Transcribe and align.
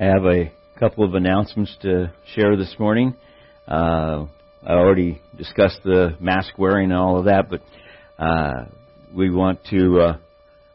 I 0.00 0.04
have 0.04 0.24
a 0.24 0.50
couple 0.78 1.04
of 1.04 1.12
announcements 1.12 1.76
to 1.82 2.10
share 2.34 2.56
this 2.56 2.74
morning. 2.78 3.14
Uh, 3.68 4.24
I 4.66 4.72
already 4.72 5.20
discussed 5.36 5.80
the 5.84 6.16
mask 6.18 6.56
wearing 6.56 6.90
and 6.90 6.98
all 6.98 7.18
of 7.18 7.26
that, 7.26 7.50
but 7.50 7.60
uh, 8.18 8.64
we 9.14 9.28
want 9.28 9.58
to 9.68 10.00
uh, 10.00 10.16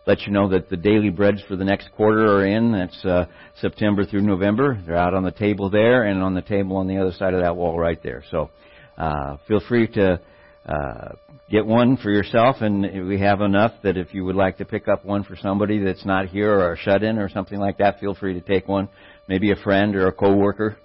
let 0.05 0.27
you 0.27 0.31
know 0.31 0.49
that 0.49 0.70
the 0.70 0.77
daily 0.77 1.09
breads 1.09 1.41
for 1.48 1.55
the 1.55 1.66
next 1.66 1.89
quarter 1.93 2.23
are 2.38 2.45
in. 2.45 2.71
That's 2.71 3.03
uh, 3.03 3.25
September 3.59 4.05
through 4.05 4.21
November. 4.21 4.80
They're 4.85 4.95
out 4.95 5.16
on 5.16 5.23
the 5.23 5.31
table 5.31 5.71
there 5.71 6.03
and 6.03 6.21
on 6.21 6.35
the 6.35 6.44
table 6.44 6.77
on 6.77 6.85
the 6.85 6.99
other 6.99 7.12
side 7.12 7.34
of 7.34 7.41
that 7.41 7.55
wall 7.55 7.80
right 7.80 8.02
there. 8.03 8.23
So 8.30 8.52
uh, 8.95 9.38
feel 9.48 9.62
free 9.67 9.88
to 9.88 10.20
uh, 10.66 11.09
get 11.50 11.66
one 11.66 11.98
for 11.98 12.09
yourself, 12.09 12.58
and 12.62 13.08
we 13.08 13.20
have 13.20 13.41
enough 13.41 13.73
that 13.84 13.98
if 13.98 14.13
you 14.13 14.26
would 14.26 14.35
like 14.35 14.58
to 14.58 14.66
pick 14.66 14.88
up 14.88 15.05
one 15.05 15.23
for 15.23 15.35
somebody 15.35 15.84
that's 15.84 16.05
not 16.05 16.27
here 16.27 16.52
or 16.52 16.73
a 16.73 16.77
shut-in 16.77 17.20
or 17.20 17.30
something 17.30 17.59
like 17.59 17.77
that, 17.77 17.99
feel 17.99 18.16
free 18.16 18.34
to 18.34 18.41
take 18.41 18.67
one 18.67 18.89
maybe 19.27 19.52
a 19.52 19.55
friend 19.55 19.95
or 19.95 20.08
a 20.08 20.12
coworker, 20.12 20.77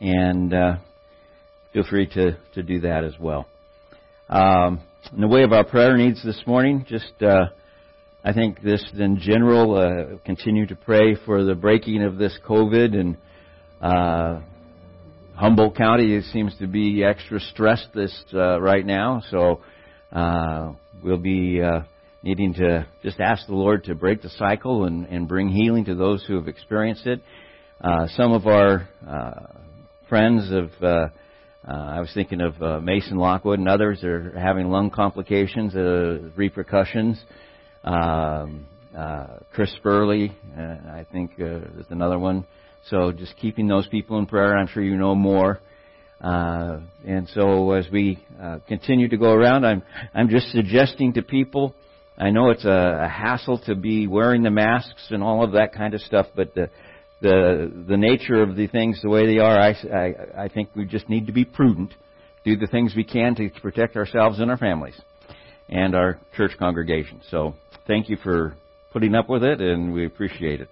and 0.00 0.52
uh, 0.52 0.76
feel 1.72 1.84
free 1.84 2.06
to, 2.06 2.36
to 2.54 2.62
do 2.62 2.80
that 2.80 3.04
as 3.04 3.14
well. 3.18 3.46
Um, 4.28 4.80
in 5.12 5.20
the 5.20 5.28
way 5.28 5.42
of 5.42 5.52
our 5.52 5.64
prayer 5.64 5.96
needs 5.96 6.22
this 6.24 6.40
morning, 6.46 6.86
just 6.88 7.12
uh, 7.22 7.46
I 8.24 8.32
think 8.32 8.62
this 8.62 8.84
in 8.94 9.18
general, 9.18 9.76
uh, 9.76 10.18
continue 10.24 10.66
to 10.66 10.76
pray 10.76 11.16
for 11.26 11.44
the 11.44 11.54
breaking 11.54 12.02
of 12.02 12.18
this 12.18 12.38
COVID 12.46 12.94
and 12.94 13.16
uh, 13.80 14.40
Humboldt 15.34 15.76
County 15.76 16.20
seems 16.32 16.54
to 16.58 16.66
be 16.66 17.02
extra 17.02 17.40
stressed 17.40 17.88
this 17.94 18.12
uh, 18.34 18.60
right 18.60 18.84
now, 18.84 19.22
so 19.30 19.60
uh, 20.12 20.72
we'll 21.02 21.16
be 21.16 21.60
uh, 21.62 21.80
needing 22.22 22.52
to 22.54 22.86
just 23.02 23.18
ask 23.18 23.46
the 23.46 23.54
Lord 23.54 23.84
to 23.84 23.94
break 23.94 24.20
the 24.20 24.28
cycle 24.28 24.84
and, 24.84 25.06
and 25.06 25.26
bring 25.26 25.48
healing 25.48 25.86
to 25.86 25.94
those 25.94 26.22
who 26.26 26.36
have 26.36 26.48
experienced 26.48 27.06
it. 27.06 27.22
Uh, 27.80 28.06
some 28.08 28.32
of 28.32 28.46
our 28.46 28.88
uh, 29.08 29.30
friends 30.08 30.52
of, 30.52 30.70
uh, 30.82 31.08
I 31.66 32.00
was 32.00 32.10
thinking 32.12 32.42
of 32.42 32.82
Mason 32.82 33.16
Lockwood 33.16 33.58
and 33.58 33.68
others 33.68 34.04
are 34.04 34.38
having 34.38 34.70
lung 34.70 34.90
complications, 34.90 35.74
repercussions. 36.36 37.18
Um, 37.84 38.66
Chris 39.54 39.74
Spurley, 39.82 40.30
uh, 40.56 40.90
I 40.90 41.06
think 41.10 41.32
is 41.38 41.86
another 41.88 42.18
one. 42.18 42.44
So 42.90 43.12
just 43.12 43.36
keeping 43.36 43.68
those 43.68 43.86
people 43.86 44.18
in 44.18 44.26
prayer. 44.26 44.56
I'm 44.56 44.66
sure 44.66 44.82
you 44.82 44.96
know 44.96 45.14
more. 45.14 45.60
Uh, 46.20 46.80
and 47.04 47.28
so 47.30 47.72
as 47.72 47.86
we 47.90 48.24
uh, 48.40 48.58
continue 48.68 49.08
to 49.08 49.16
go 49.16 49.32
around, 49.32 49.64
I'm 49.64 49.82
I'm 50.14 50.28
just 50.28 50.50
suggesting 50.52 51.14
to 51.14 51.22
people. 51.22 51.74
I 52.16 52.30
know 52.30 52.50
it's 52.50 52.64
a, 52.64 53.00
a 53.04 53.08
hassle 53.08 53.58
to 53.66 53.74
be 53.74 54.06
wearing 54.06 54.42
the 54.42 54.50
masks 54.50 55.08
and 55.10 55.22
all 55.22 55.42
of 55.42 55.52
that 55.52 55.72
kind 55.74 55.94
of 55.94 56.00
stuff, 56.02 56.26
but 56.36 56.54
the 56.54 56.70
the 57.20 57.72
the 57.88 57.96
nature 57.96 58.42
of 58.42 58.56
the 58.56 58.66
things 58.66 59.00
the 59.02 59.08
way 59.08 59.26
they 59.26 59.38
are, 59.38 59.58
I, 59.58 59.70
I, 59.70 60.44
I 60.44 60.48
think 60.48 60.70
we 60.76 60.84
just 60.84 61.08
need 61.08 61.26
to 61.26 61.32
be 61.32 61.44
prudent, 61.44 61.94
do 62.44 62.56
the 62.56 62.66
things 62.66 62.94
we 62.94 63.04
can 63.04 63.34
to 63.36 63.48
protect 63.60 63.96
ourselves 63.96 64.40
and 64.40 64.50
our 64.50 64.58
families, 64.58 65.00
and 65.68 65.94
our 65.94 66.18
church 66.36 66.52
congregation. 66.58 67.20
So 67.30 67.54
thank 67.86 68.08
you 68.08 68.16
for 68.16 68.54
putting 68.92 69.14
up 69.14 69.28
with 69.28 69.42
it, 69.42 69.60
and 69.60 69.92
we 69.92 70.04
appreciate 70.04 70.60
it. 70.60 70.68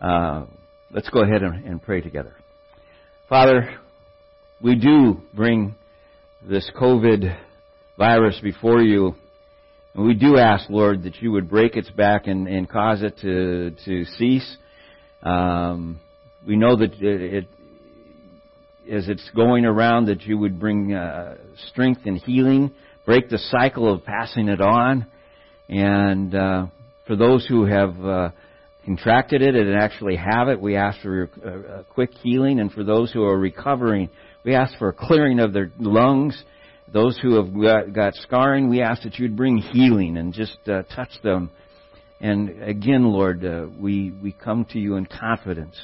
Uh, 0.00 0.44
let's 0.90 1.08
go 1.10 1.22
ahead 1.22 1.42
and, 1.42 1.64
and 1.64 1.82
pray 1.82 2.00
together. 2.00 2.34
Father, 3.28 3.76
we 4.60 4.74
do 4.74 5.20
bring 5.34 5.74
this 6.42 6.70
COVID 6.80 7.36
virus 7.96 8.38
before 8.42 8.80
you. 8.80 9.14
And 9.94 10.06
we 10.06 10.14
do 10.14 10.38
ask, 10.38 10.68
Lord, 10.70 11.02
that 11.04 11.20
you 11.20 11.32
would 11.32 11.50
break 11.50 11.76
its 11.76 11.90
back 11.90 12.26
and, 12.26 12.46
and 12.46 12.68
cause 12.68 13.02
it 13.02 13.18
to, 13.18 13.70
to 13.84 14.04
cease 14.16 14.56
um, 15.22 16.00
we 16.46 16.56
know 16.56 16.76
that 16.76 16.94
it, 17.00 17.46
as 18.90 19.08
it's 19.08 19.28
going 19.34 19.64
around, 19.64 20.06
that 20.06 20.22
you 20.22 20.38
would 20.38 20.60
bring 20.60 20.94
uh, 20.94 21.36
strength 21.70 22.02
and 22.04 22.18
healing, 22.18 22.72
break 23.04 23.28
the 23.28 23.38
cycle 23.38 23.92
of 23.92 24.04
passing 24.04 24.48
it 24.48 24.60
on, 24.60 25.06
and 25.68 26.34
uh, 26.34 26.66
for 27.06 27.16
those 27.16 27.46
who 27.46 27.64
have 27.64 28.04
uh, 28.04 28.30
contracted 28.88 29.42
it 29.42 29.54
and 29.54 29.74
actually 29.74 30.16
have 30.16 30.48
it, 30.48 30.60
we 30.60 30.76
ask 30.76 31.00
for 31.00 31.24
a 31.24 31.84
quick 31.84 32.10
healing, 32.22 32.60
and 32.60 32.72
for 32.72 32.84
those 32.84 33.12
who 33.12 33.22
are 33.22 33.38
recovering, 33.38 34.08
we 34.44 34.54
ask 34.54 34.76
for 34.78 34.88
a 34.88 34.92
clearing 34.92 35.40
of 35.40 35.52
their 35.52 35.70
lungs. 35.78 36.42
Those 36.92 37.18
who 37.18 37.34
have 37.34 37.52
got, 37.52 37.92
got 37.92 38.14
scarring, 38.14 38.70
we 38.70 38.80
ask 38.80 39.02
that 39.02 39.18
you'd 39.18 39.36
bring 39.36 39.58
healing 39.58 40.16
and 40.16 40.32
just 40.32 40.56
uh, 40.66 40.82
touch 40.94 41.10
them 41.22 41.50
and 42.20 42.62
again, 42.62 43.04
Lord, 43.04 43.44
uh, 43.44 43.66
we, 43.78 44.12
we 44.22 44.32
come 44.32 44.64
to 44.72 44.78
you 44.78 44.96
in 44.96 45.06
confidence, 45.06 45.76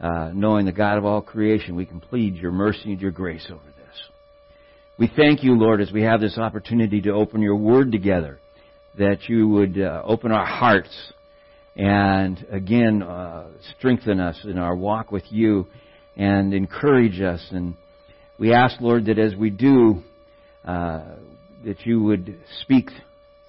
uh, 0.00 0.30
knowing 0.34 0.66
the 0.66 0.72
God 0.72 0.98
of 0.98 1.04
all 1.04 1.20
creation, 1.20 1.76
we 1.76 1.86
can 1.86 2.00
plead 2.00 2.34
your 2.34 2.50
mercy 2.50 2.92
and 2.92 3.00
your 3.00 3.12
grace 3.12 3.46
over 3.50 3.62
this. 3.64 4.02
We 4.98 5.10
thank 5.14 5.44
you, 5.44 5.56
Lord, 5.56 5.80
as 5.80 5.92
we 5.92 6.02
have 6.02 6.20
this 6.20 6.36
opportunity 6.36 7.00
to 7.02 7.10
open 7.10 7.40
your 7.40 7.56
word 7.56 7.92
together, 7.92 8.40
that 8.98 9.28
you 9.28 9.48
would 9.48 9.80
uh, 9.80 10.02
open 10.04 10.32
our 10.32 10.46
hearts 10.46 11.12
and 11.78 12.44
again 12.50 13.02
uh, 13.04 13.46
strengthen 13.78 14.18
us 14.18 14.38
in 14.42 14.58
our 14.58 14.74
walk 14.74 15.12
with 15.12 15.22
you 15.30 15.66
and 16.16 16.52
encourage 16.52 17.20
us. 17.20 17.46
And 17.52 17.76
we 18.38 18.52
ask, 18.52 18.80
Lord, 18.80 19.06
that 19.06 19.18
as 19.18 19.36
we 19.36 19.50
do, 19.50 20.02
uh, 20.64 21.04
that 21.64 21.86
you 21.86 22.02
would 22.02 22.38
speak 22.62 22.90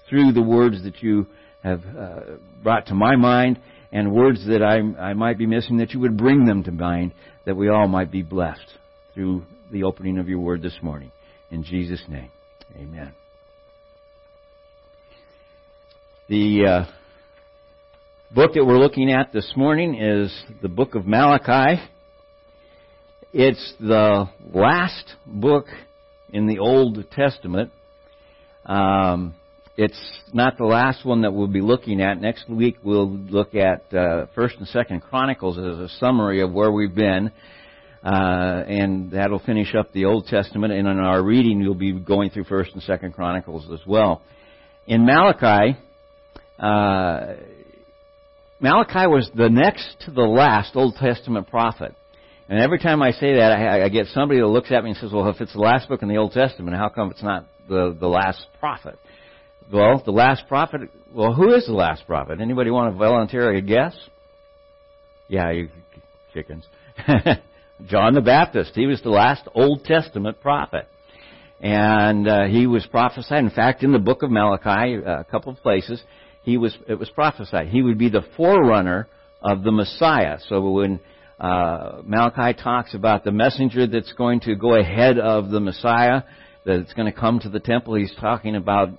through 0.08 0.32
the 0.32 0.42
words 0.42 0.82
that 0.84 1.02
you 1.02 1.26
have 1.62 1.82
uh, 1.98 2.20
brought 2.62 2.86
to 2.86 2.94
my 2.94 3.16
mind 3.16 3.60
and 3.92 4.12
words 4.12 4.46
that 4.46 4.62
I, 4.62 4.78
I 5.00 5.14
might 5.14 5.36
be 5.36 5.46
missing, 5.46 5.78
that 5.78 5.90
you 5.90 6.00
would 6.00 6.16
bring 6.16 6.44
them 6.44 6.62
to 6.64 6.72
mind, 6.72 7.12
that 7.44 7.56
we 7.56 7.68
all 7.68 7.88
might 7.88 8.12
be 8.12 8.22
blessed 8.22 8.60
through 9.12 9.42
the 9.72 9.82
opening 9.82 10.18
of 10.18 10.28
your 10.28 10.38
word 10.38 10.62
this 10.62 10.78
morning. 10.82 11.10
In 11.50 11.64
Jesus' 11.64 12.02
name, 12.08 12.30
amen. 12.76 13.12
The 16.28 16.64
uh, 16.66 16.99
book 18.32 18.52
that 18.54 18.64
we're 18.64 18.78
looking 18.78 19.10
at 19.10 19.32
this 19.32 19.52
morning 19.56 20.00
is 20.00 20.32
the 20.62 20.68
book 20.68 20.94
of 20.94 21.04
Malachi. 21.04 21.82
It's 23.32 23.74
the 23.80 24.28
last 24.54 25.16
book 25.26 25.66
in 26.28 26.46
the 26.46 26.60
Old 26.60 27.04
Testament. 27.10 27.72
Um, 28.64 29.34
it's 29.76 30.00
not 30.32 30.58
the 30.58 30.64
last 30.64 31.04
one 31.04 31.22
that 31.22 31.32
we'll 31.32 31.48
be 31.48 31.60
looking 31.60 32.00
at. 32.00 32.20
Next 32.20 32.48
week 32.48 32.76
we'll 32.84 33.10
look 33.10 33.56
at 33.56 33.92
uh, 33.92 34.26
First 34.32 34.58
and 34.58 34.68
Second 34.68 35.00
Chronicles 35.00 35.58
as 35.58 35.64
a 35.64 35.88
summary 35.98 36.40
of 36.40 36.52
where 36.52 36.70
we've 36.70 36.94
been, 36.94 37.32
uh, 38.04 38.62
and 38.68 39.10
that'll 39.10 39.40
finish 39.40 39.74
up 39.74 39.92
the 39.92 40.04
Old 40.04 40.26
Testament. 40.28 40.72
And 40.72 40.86
in 40.86 40.98
our 41.00 41.20
reading, 41.20 41.60
you'll 41.60 41.74
be 41.74 41.98
going 41.98 42.30
through 42.30 42.44
First 42.44 42.74
and 42.74 42.82
Second 42.84 43.12
Chronicles 43.12 43.66
as 43.72 43.84
well. 43.84 44.22
In 44.86 45.04
Malachi, 45.04 45.76
uh, 46.60 47.34
Malachi 48.60 49.06
was 49.06 49.28
the 49.34 49.48
next 49.48 49.88
to 50.04 50.10
the 50.10 50.22
last 50.22 50.76
Old 50.76 50.96
Testament 50.96 51.48
prophet. 51.48 51.94
And 52.48 52.58
every 52.58 52.78
time 52.78 53.00
I 53.00 53.12
say 53.12 53.36
that, 53.36 53.52
I, 53.52 53.84
I 53.84 53.88
get 53.88 54.06
somebody 54.08 54.40
that 54.40 54.46
looks 54.46 54.72
at 54.72 54.82
me 54.82 54.90
and 54.90 54.98
says, 54.98 55.12
"Well, 55.12 55.28
if 55.28 55.40
it's 55.40 55.52
the 55.52 55.60
last 55.60 55.88
book 55.88 56.02
in 56.02 56.08
the 56.08 56.16
Old 56.16 56.32
Testament, 56.32 56.76
how 56.76 56.88
come 56.88 57.10
it's 57.10 57.22
not 57.22 57.46
the 57.68 57.96
the 57.98 58.08
last 58.08 58.44
prophet?" 58.58 58.98
Well, 59.72 60.02
the 60.04 60.10
last 60.10 60.48
prophet. 60.48 60.90
Well, 61.14 61.32
who 61.32 61.54
is 61.54 61.66
the 61.66 61.72
last 61.72 62.06
prophet? 62.06 62.40
Anybody 62.40 62.70
want 62.70 62.92
to 62.92 62.98
volunteer 62.98 63.50
a 63.54 63.60
guess? 63.60 63.94
Yeah, 65.28 65.52
you 65.52 65.68
chickens. 66.34 66.64
John 67.86 68.14
the 68.14 68.20
Baptist. 68.20 68.72
He 68.74 68.86
was 68.86 69.00
the 69.02 69.10
last 69.10 69.48
Old 69.54 69.84
Testament 69.84 70.40
prophet. 70.40 70.88
And 71.60 72.26
uh, 72.26 72.44
he 72.46 72.66
was 72.66 72.84
prophesied. 72.86 73.44
In 73.44 73.50
fact, 73.50 73.82
in 73.82 73.92
the 73.92 73.98
book 73.98 74.22
of 74.22 74.30
Malachi, 74.30 74.94
a 74.94 75.24
couple 75.30 75.52
of 75.52 75.58
places, 75.58 76.02
he 76.42 76.56
was 76.56 76.76
it 76.88 76.94
was 76.94 77.10
prophesied 77.10 77.68
he 77.68 77.82
would 77.82 77.98
be 77.98 78.08
the 78.08 78.24
forerunner 78.36 79.08
of 79.42 79.62
the 79.62 79.72
Messiah. 79.72 80.38
So 80.48 80.70
when 80.70 81.00
uh, 81.38 82.02
Malachi 82.04 82.60
talks 82.60 82.94
about 82.94 83.24
the 83.24 83.32
messenger 83.32 83.86
that's 83.86 84.12
going 84.12 84.40
to 84.40 84.54
go 84.54 84.78
ahead 84.78 85.18
of 85.18 85.50
the 85.50 85.60
Messiah, 85.60 86.22
that 86.64 86.80
it's 86.80 86.92
going 86.92 87.10
to 87.10 87.18
come 87.18 87.40
to 87.40 87.48
the 87.48 87.60
temple, 87.60 87.94
he's 87.94 88.14
talking 88.20 88.56
about 88.56 88.90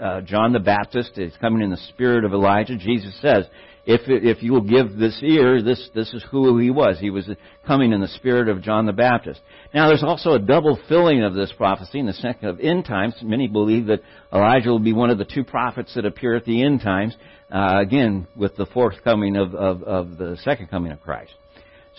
uh, 0.00 0.22
John 0.22 0.52
the 0.52 0.60
Baptist 0.60 1.18
is 1.18 1.34
coming 1.40 1.62
in 1.62 1.70
the 1.70 1.76
spirit 1.76 2.24
of 2.24 2.32
Elijah. 2.32 2.76
Jesus 2.76 3.14
says, 3.20 3.44
if, 3.84 4.02
if 4.06 4.42
you 4.42 4.52
will 4.52 4.62
give 4.62 4.96
this 4.96 5.18
ear, 5.22 5.60
this, 5.62 5.90
this 5.94 6.12
is 6.14 6.24
who 6.30 6.58
he 6.58 6.70
was. 6.70 6.98
He 7.00 7.10
was 7.10 7.28
coming 7.66 7.92
in 7.92 8.00
the 8.00 8.08
spirit 8.08 8.48
of 8.48 8.62
John 8.62 8.86
the 8.86 8.92
Baptist. 8.92 9.40
Now 9.74 9.88
there's 9.88 10.04
also 10.04 10.32
a 10.32 10.38
double 10.38 10.78
filling 10.88 11.24
of 11.24 11.34
this 11.34 11.52
prophecy 11.56 11.98
in 11.98 12.06
the 12.06 12.12
second 12.12 12.48
of 12.48 12.60
end 12.60 12.84
times. 12.84 13.14
Many 13.22 13.48
believe 13.48 13.86
that 13.86 14.00
Elijah 14.32 14.70
will 14.70 14.78
be 14.78 14.92
one 14.92 15.10
of 15.10 15.18
the 15.18 15.24
two 15.24 15.42
prophets 15.42 15.94
that 15.94 16.06
appear 16.06 16.36
at 16.36 16.44
the 16.44 16.64
end 16.64 16.80
times, 16.80 17.16
uh, 17.50 17.78
again, 17.80 18.28
with 18.36 18.56
the 18.56 18.66
forthcoming 18.66 19.36
of, 19.36 19.54
of, 19.54 19.82
of 19.82 20.16
the 20.16 20.36
second 20.44 20.68
coming 20.68 20.92
of 20.92 21.00
Christ. 21.00 21.32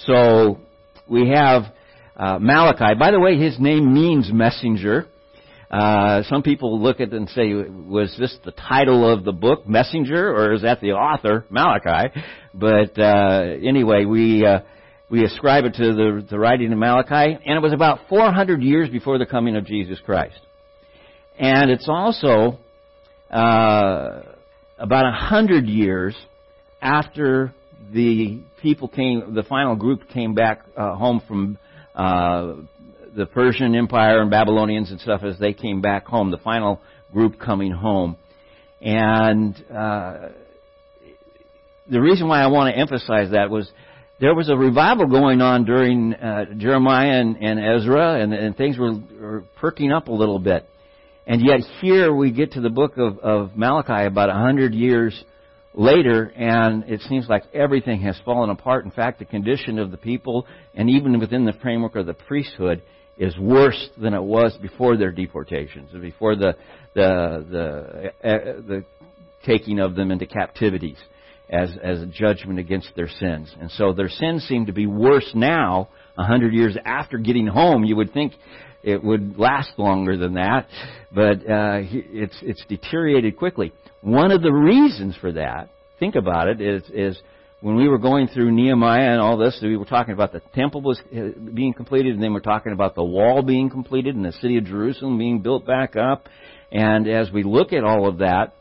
So, 0.05 0.59
we 1.07 1.29
have 1.29 1.63
uh, 2.15 2.39
Malachi. 2.39 2.95
By 2.97 3.11
the 3.11 3.19
way, 3.19 3.37
his 3.37 3.59
name 3.59 3.93
means 3.93 4.31
messenger. 4.31 5.07
Uh, 5.73 6.21
some 6.29 6.43
people 6.43 6.79
look 6.79 6.99
at 6.99 7.07
it 7.07 7.13
and 7.13 7.27
say, 7.29 7.51
was 7.51 8.15
this 8.19 8.37
the 8.45 8.51
title 8.51 9.11
of 9.11 9.23
the 9.23 9.31
book, 9.31 9.67
Messenger, 9.67 10.29
or 10.29 10.53
is 10.53 10.61
that 10.61 10.79
the 10.81 10.91
author, 10.91 11.47
Malachi? 11.49 12.13
But 12.53 12.99
uh, 12.99 13.55
anyway, 13.67 14.05
we 14.05 14.45
uh, 14.45 14.59
we 15.09 15.25
ascribe 15.25 15.65
it 15.65 15.73
to 15.73 15.93
the, 15.95 16.27
the 16.29 16.37
writing 16.37 16.71
of 16.71 16.77
Malachi, 16.77 17.39
and 17.43 17.57
it 17.57 17.61
was 17.63 17.73
about 17.73 18.01
400 18.07 18.61
years 18.61 18.87
before 18.89 19.17
the 19.17 19.25
coming 19.25 19.55
of 19.55 19.65
Jesus 19.65 19.97
Christ. 20.05 20.39
And 21.39 21.71
it's 21.71 21.89
also 21.89 22.59
uh, 23.31 24.21
about 24.77 25.05
100 25.05 25.65
years 25.65 26.15
after 26.83 27.51
the 27.91 28.41
people 28.61 28.89
came, 28.89 29.33
the 29.33 29.43
final 29.43 29.75
group 29.75 30.07
came 30.09 30.35
back 30.35 30.61
uh, 30.77 30.93
home 30.93 31.19
from 31.27 31.57
uh, 31.95 32.57
the 33.15 33.25
Persian 33.25 33.75
Empire 33.75 34.21
and 34.21 34.29
Babylonians 34.29 34.91
and 34.91 34.99
stuff 34.99 35.21
as 35.23 35.37
they 35.39 35.53
came 35.53 35.81
back 35.81 36.05
home, 36.05 36.31
the 36.31 36.37
final 36.37 36.81
group 37.11 37.39
coming 37.39 37.71
home. 37.71 38.17
And 38.81 39.55
uh, 39.71 40.29
the 41.89 42.01
reason 42.01 42.27
why 42.27 42.41
I 42.41 42.47
want 42.47 42.73
to 42.73 42.79
emphasize 42.79 43.31
that 43.31 43.49
was 43.49 43.71
there 44.19 44.33
was 44.35 44.49
a 44.49 44.55
revival 44.55 45.07
going 45.07 45.41
on 45.41 45.65
during 45.65 46.13
uh, 46.13 46.45
Jeremiah 46.57 47.19
and, 47.19 47.35
and 47.37 47.59
Ezra, 47.59 48.21
and, 48.21 48.33
and 48.33 48.55
things 48.55 48.77
were, 48.77 48.93
were 49.19 49.43
perking 49.59 49.91
up 49.91 50.07
a 50.07 50.11
little 50.11 50.39
bit. 50.39 50.67
And 51.25 51.41
yet 51.41 51.61
here 51.81 52.13
we 52.13 52.31
get 52.31 52.53
to 52.53 52.61
the 52.61 52.69
book 52.69 52.97
of, 52.97 53.19
of 53.19 53.55
Malachi 53.55 54.05
about 54.05 54.29
a 54.29 54.33
hundred 54.33 54.73
years 54.73 55.23
later, 55.73 56.31
and 56.35 56.83
it 56.87 57.01
seems 57.01 57.27
like 57.27 57.43
everything 57.53 58.01
has 58.01 58.19
fallen 58.23 58.49
apart. 58.49 58.85
In 58.85 58.91
fact, 58.91 59.19
the 59.19 59.25
condition 59.25 59.79
of 59.79 59.91
the 59.91 59.97
people, 59.97 60.45
and 60.75 60.89
even 60.89 61.19
within 61.19 61.45
the 61.45 61.53
framework 61.53 61.95
of 61.95 62.05
the 62.05 62.13
priesthood, 62.13 62.83
is 63.17 63.37
worse 63.37 63.89
than 63.97 64.13
it 64.13 64.23
was 64.23 64.57
before 64.61 64.97
their 64.97 65.11
deportations, 65.11 65.89
before 65.99 66.35
the 66.35 66.55
the 66.93 67.45
the, 68.23 68.27
uh, 68.27 68.61
the 68.67 68.85
taking 69.45 69.79
of 69.79 69.95
them 69.95 70.11
into 70.11 70.25
captivities 70.25 70.97
as 71.49 71.69
as 71.83 72.01
a 72.01 72.05
judgment 72.05 72.59
against 72.59 72.89
their 72.95 73.09
sins. 73.09 73.53
And 73.59 73.69
so 73.71 73.93
their 73.93 74.09
sins 74.09 74.43
seem 74.47 74.65
to 74.65 74.73
be 74.73 74.87
worse 74.87 75.29
now, 75.35 75.89
a 76.17 76.23
hundred 76.23 76.53
years 76.53 76.77
after 76.85 77.17
getting 77.17 77.47
home. 77.47 77.83
You 77.83 77.95
would 77.97 78.13
think 78.13 78.33
it 78.83 79.03
would 79.03 79.37
last 79.37 79.71
longer 79.77 80.17
than 80.17 80.33
that, 80.33 80.67
but 81.13 81.37
uh, 81.49 81.79
it's 81.91 82.37
it's 82.41 82.63
deteriorated 82.67 83.37
quickly. 83.37 83.73
One 84.01 84.31
of 84.31 84.41
the 84.41 84.51
reasons 84.51 85.15
for 85.21 85.31
that, 85.33 85.69
think 85.99 86.15
about 86.15 86.47
it, 86.47 86.59
is 86.59 86.83
is 86.89 87.21
when 87.63 87.77
we 87.77 87.87
were 87.87 87.97
going 87.97 88.27
through 88.27 88.51
Nehemiah 88.51 89.11
and 89.13 89.21
all 89.21 89.37
this, 89.37 89.57
we 89.61 89.77
were 89.77 89.85
talking 89.85 90.13
about 90.13 90.33
the 90.33 90.41
temple 90.53 90.81
was 90.81 90.99
uh, 91.15 91.29
being 91.53 91.73
completed, 91.73 92.13
and 92.13 92.21
then 92.21 92.33
we're 92.33 92.41
talking 92.41 92.73
about 92.73 92.93
the 92.93 93.05
wall 93.05 93.41
being 93.41 93.69
completed 93.69 94.17
and 94.17 94.25
the 94.25 94.33
city 94.33 94.57
of 94.57 94.65
Jerusalem 94.65 95.17
being 95.17 95.39
built 95.39 95.65
back 95.65 95.95
up. 95.95 96.27
And 96.73 97.07
as 97.07 97.31
we 97.31 97.43
look 97.43 97.71
at 97.71 97.85
all 97.85 98.09
of 98.09 98.17
that, 98.17 98.53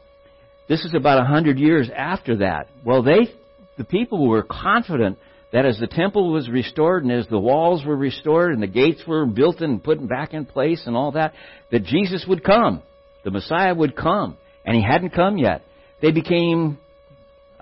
this 0.69 0.85
is 0.85 0.95
about 0.95 1.21
a 1.21 1.25
hundred 1.25 1.59
years 1.59 1.91
after 1.93 2.37
that. 2.37 2.69
Well, 2.85 3.03
they, 3.03 3.35
the 3.77 3.83
people 3.83 4.29
were 4.29 4.45
confident 4.45 5.19
that 5.53 5.67
as 5.67 5.81
the 5.81 5.89
temple 5.89 6.33
was 6.33 6.49
restored 6.49 7.03
and 7.03 7.11
as 7.11 7.27
the 7.27 7.41
walls 7.41 7.85
were 7.85 7.97
restored 7.97 8.53
and 8.53 8.63
the 8.63 8.69
gates 8.69 9.03
were 9.05 9.27
built 9.27 9.63
and 9.63 9.83
put 9.83 10.09
back 10.09 10.33
in 10.33 10.47
place 10.47 10.85
and 10.87 10.95
all 10.95 11.11
that, 11.13 11.35
that 11.73 11.83
Jesus 11.83 12.25
would 12.29 12.45
come. 12.45 12.85
The 13.25 13.33
Messiah 13.33 13.75
would 13.75 13.97
come. 13.97 14.37
And 14.65 14.77
he 14.77 14.83
hadn't 14.89 15.11
come 15.11 15.39
yet. 15.39 15.63
They 16.01 16.13
became 16.13 16.79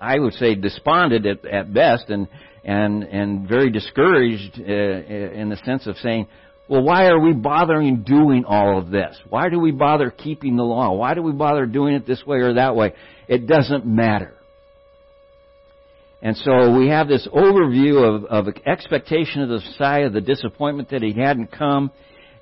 I 0.01 0.17
would 0.17 0.33
say 0.33 0.55
despondent 0.55 1.25
at, 1.25 1.45
at 1.45 1.73
best 1.73 2.09
and 2.09 2.27
and 2.63 3.03
and 3.03 3.47
very 3.47 3.69
discouraged 3.69 4.59
uh, 4.59 4.63
in 4.63 5.49
the 5.49 5.57
sense 5.63 5.85
of 5.87 5.95
saying, 5.97 6.27
well, 6.67 6.83
why 6.83 7.07
are 7.07 7.19
we 7.19 7.33
bothering 7.33 8.03
doing 8.03 8.43
all 8.45 8.77
of 8.77 8.89
this? 8.89 9.15
Why 9.29 9.49
do 9.49 9.59
we 9.59 9.71
bother 9.71 10.09
keeping 10.09 10.55
the 10.55 10.63
law? 10.63 10.91
Why 10.93 11.13
do 11.13 11.21
we 11.21 11.33
bother 11.33 11.65
doing 11.65 11.95
it 11.95 12.07
this 12.07 12.25
way 12.25 12.37
or 12.37 12.55
that 12.55 12.75
way? 12.75 12.93
It 13.27 13.45
doesn't 13.45 13.85
matter. 13.85 14.33
And 16.21 16.37
so 16.37 16.77
we 16.77 16.89
have 16.89 17.07
this 17.07 17.27
overview 17.27 18.03
of, 18.03 18.25
of 18.25 18.53
expectation 18.65 19.41
of 19.41 19.49
the 19.49 19.55
Messiah, 19.55 20.09
the 20.09 20.21
disappointment 20.21 20.89
that 20.91 21.01
he 21.01 21.13
hadn't 21.13 21.51
come, 21.51 21.91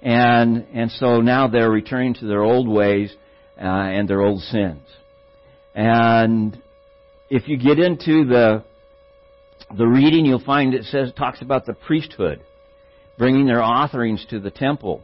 and 0.02 0.68
and 0.74 0.92
so 0.92 1.22
now 1.22 1.48
they're 1.48 1.72
returning 1.72 2.14
to 2.16 2.26
their 2.26 2.42
old 2.42 2.68
ways 2.70 3.14
uh, 3.58 3.66
and 3.66 4.08
their 4.08 4.22
old 4.22 4.42
sins. 4.44 4.84
And 5.76 6.62
if 7.30 7.48
you 7.48 7.58
get 7.58 7.80
into 7.80 8.26
the 8.26 8.64
the 9.78 9.86
reading, 9.86 10.26
you'll 10.26 10.44
find 10.44 10.74
it 10.74 10.86
says 10.86 11.12
talks 11.16 11.42
about 11.42 11.66
the 11.66 11.74
priesthood 11.74 12.42
bringing 13.18 13.46
their 13.46 13.62
offerings 13.62 14.26
to 14.30 14.40
the 14.40 14.52
temple, 14.52 15.04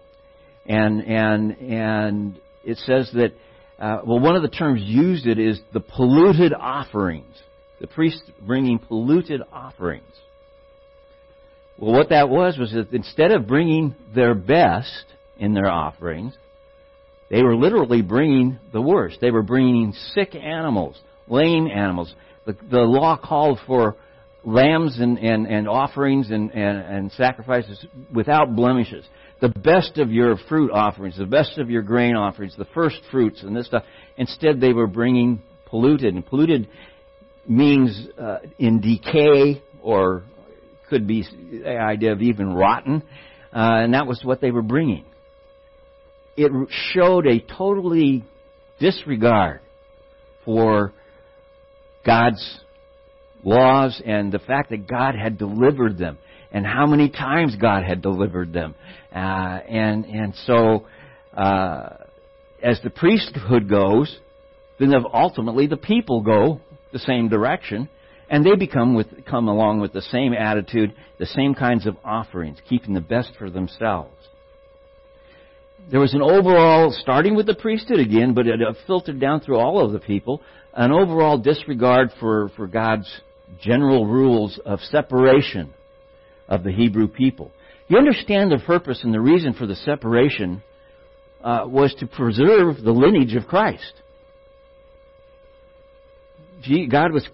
and 0.65 1.01
and 1.01 1.51
and 1.59 2.39
it 2.63 2.77
says 2.79 3.09
that 3.13 3.33
uh, 3.77 4.01
well, 4.05 4.19
one 4.19 4.35
of 4.35 4.41
the 4.41 4.47
terms 4.49 4.81
used 4.83 5.27
it 5.27 5.37
is 5.37 5.59
the 5.73 5.81
polluted 5.81 6.53
offerings. 6.53 7.35
The 7.81 7.87
priest 7.87 8.21
bringing 8.41 8.79
polluted 8.79 9.41
offerings. 9.51 10.03
Well, 11.77 11.91
what 11.91 12.09
that 12.09 12.29
was 12.29 12.57
was 12.57 12.71
that 12.71 12.93
instead 12.93 13.31
of 13.31 13.47
bringing 13.47 13.95
their 14.15 14.33
best 14.33 15.03
in 15.37 15.53
their 15.53 15.69
offerings, 15.69 16.33
they 17.29 17.43
were 17.43 17.55
literally 17.55 18.01
bringing 18.01 18.59
the 18.71 18.81
worst. 18.81 19.17
They 19.19 19.31
were 19.31 19.43
bringing 19.43 19.91
sick 20.13 20.35
animals, 20.35 20.97
lame 21.27 21.67
animals. 21.67 22.13
The, 22.45 22.55
the 22.69 22.79
law 22.79 23.17
called 23.17 23.59
for 23.65 23.95
lambs 24.43 24.99
and, 24.99 25.17
and, 25.17 25.47
and 25.47 25.67
offerings 25.67 26.29
and, 26.29 26.51
and, 26.51 26.77
and 26.77 27.11
sacrifices 27.13 27.83
without 28.13 28.55
blemishes. 28.55 29.05
The 29.41 29.49
best 29.49 29.97
of 29.97 30.11
your 30.11 30.37
fruit 30.47 30.71
offerings, 30.71 31.17
the 31.17 31.25
best 31.25 31.57
of 31.57 31.69
your 31.69 31.81
grain 31.81 32.15
offerings, 32.15 32.55
the 32.55 32.67
first 32.73 32.97
fruits 33.11 33.43
and 33.43 33.55
this 33.55 33.65
stuff. 33.65 33.83
Instead, 34.17 34.61
they 34.61 34.71
were 34.71 34.87
bringing 34.87 35.41
polluted. 35.65 36.13
And 36.13 36.25
polluted 36.25 36.69
means 37.47 38.07
uh, 38.19 38.37
in 38.57 38.79
decay 38.81 39.61
or 39.81 40.23
could 40.89 41.07
be 41.07 41.25
the 41.63 41.77
idea 41.77 42.11
of 42.11 42.21
even 42.21 42.53
rotten. 42.53 43.03
Uh, 43.53 43.83
and 43.83 43.93
that 43.93 44.07
was 44.07 44.21
what 44.23 44.41
they 44.41 44.51
were 44.51 44.61
bringing. 44.61 45.05
It 46.37 46.51
showed 46.93 47.27
a 47.27 47.39
totally 47.39 48.25
disregard 48.79 49.61
for 50.43 50.93
God's 52.05 52.59
laws 53.43 54.01
and 54.05 54.31
the 54.31 54.39
fact 54.39 54.69
that 54.71 54.87
God 54.87 55.15
had 55.15 55.37
delivered 55.37 55.97
them 55.97 56.17
and 56.51 56.65
how 56.65 56.85
many 56.85 57.09
times 57.09 57.55
God 57.55 57.83
had 57.83 58.01
delivered 58.01 58.53
them. 58.53 58.75
Uh, 59.13 59.17
and, 59.69 60.05
and 60.05 60.33
so, 60.45 60.85
uh, 61.35 61.89
as 62.63 62.79
the 62.83 62.89
priesthood 62.89 63.69
goes, 63.69 64.17
then 64.79 64.93
ultimately 65.13 65.67
the 65.67 65.77
people 65.77 66.21
go 66.21 66.61
the 66.91 66.99
same 66.99 67.29
direction 67.29 67.89
and 68.29 68.45
they 68.45 68.55
become 68.55 68.95
with, 68.95 69.07
come 69.25 69.47
along 69.47 69.81
with 69.81 69.93
the 69.93 70.01
same 70.01 70.33
attitude, 70.33 70.93
the 71.19 71.25
same 71.27 71.53
kinds 71.53 71.85
of 71.85 71.95
offerings, 72.03 72.57
keeping 72.67 72.93
the 72.93 73.01
best 73.01 73.31
for 73.37 73.49
themselves. 73.49 74.11
There 75.91 75.99
was 75.99 76.15
an 76.15 76.21
overall, 76.21 76.91
starting 76.91 77.35
with 77.35 77.45
the 77.45 77.53
priesthood 77.53 77.99
again, 77.99 78.33
but 78.33 78.47
it 78.47 78.59
filtered 78.87 79.19
down 79.19 79.41
through 79.41 79.59
all 79.59 79.85
of 79.85 79.91
the 79.91 79.99
people, 79.99 80.41
an 80.75 80.91
overall 80.91 81.37
disregard 81.37 82.11
for, 82.19 82.49
for 82.55 82.67
God's 82.67 83.09
general 83.61 84.05
rules 84.05 84.59
of 84.65 84.79
separation 84.81 85.73
of 86.47 86.63
the 86.63 86.71
Hebrew 86.71 87.07
people. 87.07 87.51
You 87.87 87.97
understand 87.97 88.51
the 88.51 88.63
purpose 88.65 89.01
and 89.03 89.13
the 89.13 89.21
reason 89.21 89.53
for 89.53 89.67
the 89.67 89.75
separation 89.75 90.63
uh, 91.43 91.65
was 91.67 91.93
to 91.99 92.07
preserve 92.07 92.81
the 92.83 92.91
lineage 92.91 93.35
of 93.35 93.47
Christ. 93.47 93.93
God 96.89 97.13
was 97.13 97.27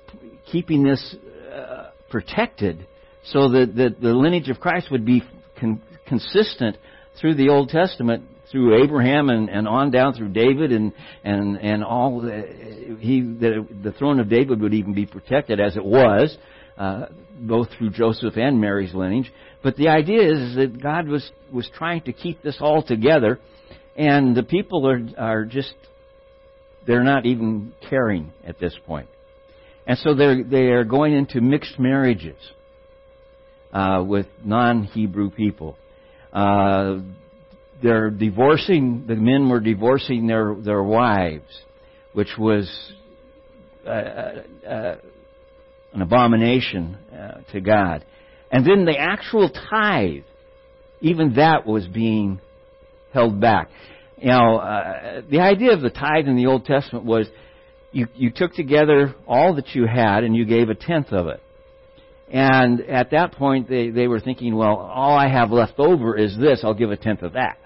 keeping 0.51 0.83
this 0.83 1.15
uh, 1.53 1.91
protected 2.09 2.85
so 3.23 3.49
that, 3.49 3.75
that 3.77 4.01
the 4.01 4.13
lineage 4.13 4.49
of 4.49 4.59
Christ 4.59 4.91
would 4.91 5.05
be 5.05 5.23
con- 5.59 5.81
consistent 6.05 6.77
through 7.19 7.35
the 7.35 7.49
Old 7.49 7.69
Testament 7.69 8.25
through 8.51 8.83
Abraham 8.83 9.29
and, 9.29 9.49
and 9.49 9.67
on 9.67 9.91
down 9.91 10.13
through 10.13 10.29
David 10.29 10.71
and 10.71 10.93
and 11.23 11.57
and 11.57 11.83
all 11.83 12.21
the, 12.21 12.97
he 12.99 13.21
the, 13.21 13.65
the 13.83 13.91
throne 13.93 14.19
of 14.19 14.29
David 14.29 14.61
would 14.61 14.73
even 14.73 14.93
be 14.93 15.05
protected 15.05 15.59
as 15.59 15.75
it 15.77 15.85
was 15.85 16.37
uh, 16.77 17.05
both 17.39 17.69
through 17.77 17.91
Joseph 17.91 18.37
and 18.37 18.59
Mary's 18.59 18.93
lineage. 18.93 19.31
But 19.63 19.75
the 19.75 19.89
idea 19.89 20.31
is, 20.31 20.55
that 20.55 20.81
God 20.81 21.07
was 21.07 21.29
was 21.51 21.69
trying 21.77 22.01
to 22.03 22.13
keep 22.13 22.41
this 22.41 22.57
all 22.59 22.83
together, 22.83 23.39
and 23.95 24.35
the 24.35 24.43
people 24.43 24.87
are 24.87 25.01
are 25.17 25.45
just 25.45 25.73
they're 26.87 27.03
not 27.03 27.25
even 27.25 27.73
caring 27.89 28.33
at 28.43 28.59
this 28.59 28.75
point, 28.85 29.09
and 29.85 29.97
so 29.99 30.15
they're 30.15 30.43
they 30.43 30.67
are 30.67 30.83
going 30.83 31.13
into 31.13 31.39
mixed 31.41 31.77
marriages 31.79 32.37
uh, 33.73 34.03
with 34.05 34.25
non-Hebrew 34.43 35.29
people. 35.31 35.77
Uh, 36.33 36.99
they're 37.81 38.09
divorcing, 38.09 39.05
the 39.07 39.15
men 39.15 39.49
were 39.49 39.59
divorcing 39.59 40.27
their, 40.27 40.55
their 40.55 40.83
wives, 40.83 41.61
which 42.13 42.37
was 42.37 42.69
uh, 43.85 43.89
uh, 43.89 44.43
uh, 44.67 44.95
an 45.93 46.01
abomination 46.01 46.97
uh, 47.13 47.41
to 47.51 47.61
God. 47.61 48.05
And 48.51 48.65
then 48.65 48.85
the 48.85 48.97
actual 48.97 49.49
tithe, 49.49 50.23
even 50.99 51.35
that 51.35 51.65
was 51.65 51.87
being 51.87 52.39
held 53.13 53.41
back. 53.41 53.69
you 54.17 54.29
know, 54.29 54.57
uh, 54.57 55.21
the 55.29 55.39
idea 55.39 55.73
of 55.73 55.81
the 55.81 55.89
tithe 55.89 56.27
in 56.27 56.35
the 56.35 56.47
Old 56.47 56.65
Testament 56.65 57.05
was 57.05 57.27
you, 57.91 58.07
you 58.15 58.31
took 58.31 58.53
together 58.53 59.15
all 59.27 59.55
that 59.55 59.73
you 59.73 59.85
had 59.85 60.23
and 60.23 60.35
you 60.35 60.45
gave 60.45 60.69
a 60.69 60.75
tenth 60.75 61.11
of 61.11 61.27
it. 61.27 61.41
And 62.29 62.79
at 62.81 63.11
that 63.11 63.33
point, 63.33 63.67
they, 63.67 63.89
they 63.89 64.07
were 64.07 64.21
thinking, 64.21 64.55
well, 64.55 64.77
all 64.77 65.17
I 65.17 65.27
have 65.27 65.51
left 65.51 65.73
over 65.77 66.17
is 66.17 66.37
this. 66.37 66.61
I'll 66.63 66.73
give 66.73 66.91
a 66.91 66.95
tenth 66.95 67.23
of 67.23 67.33
that. 67.33 67.57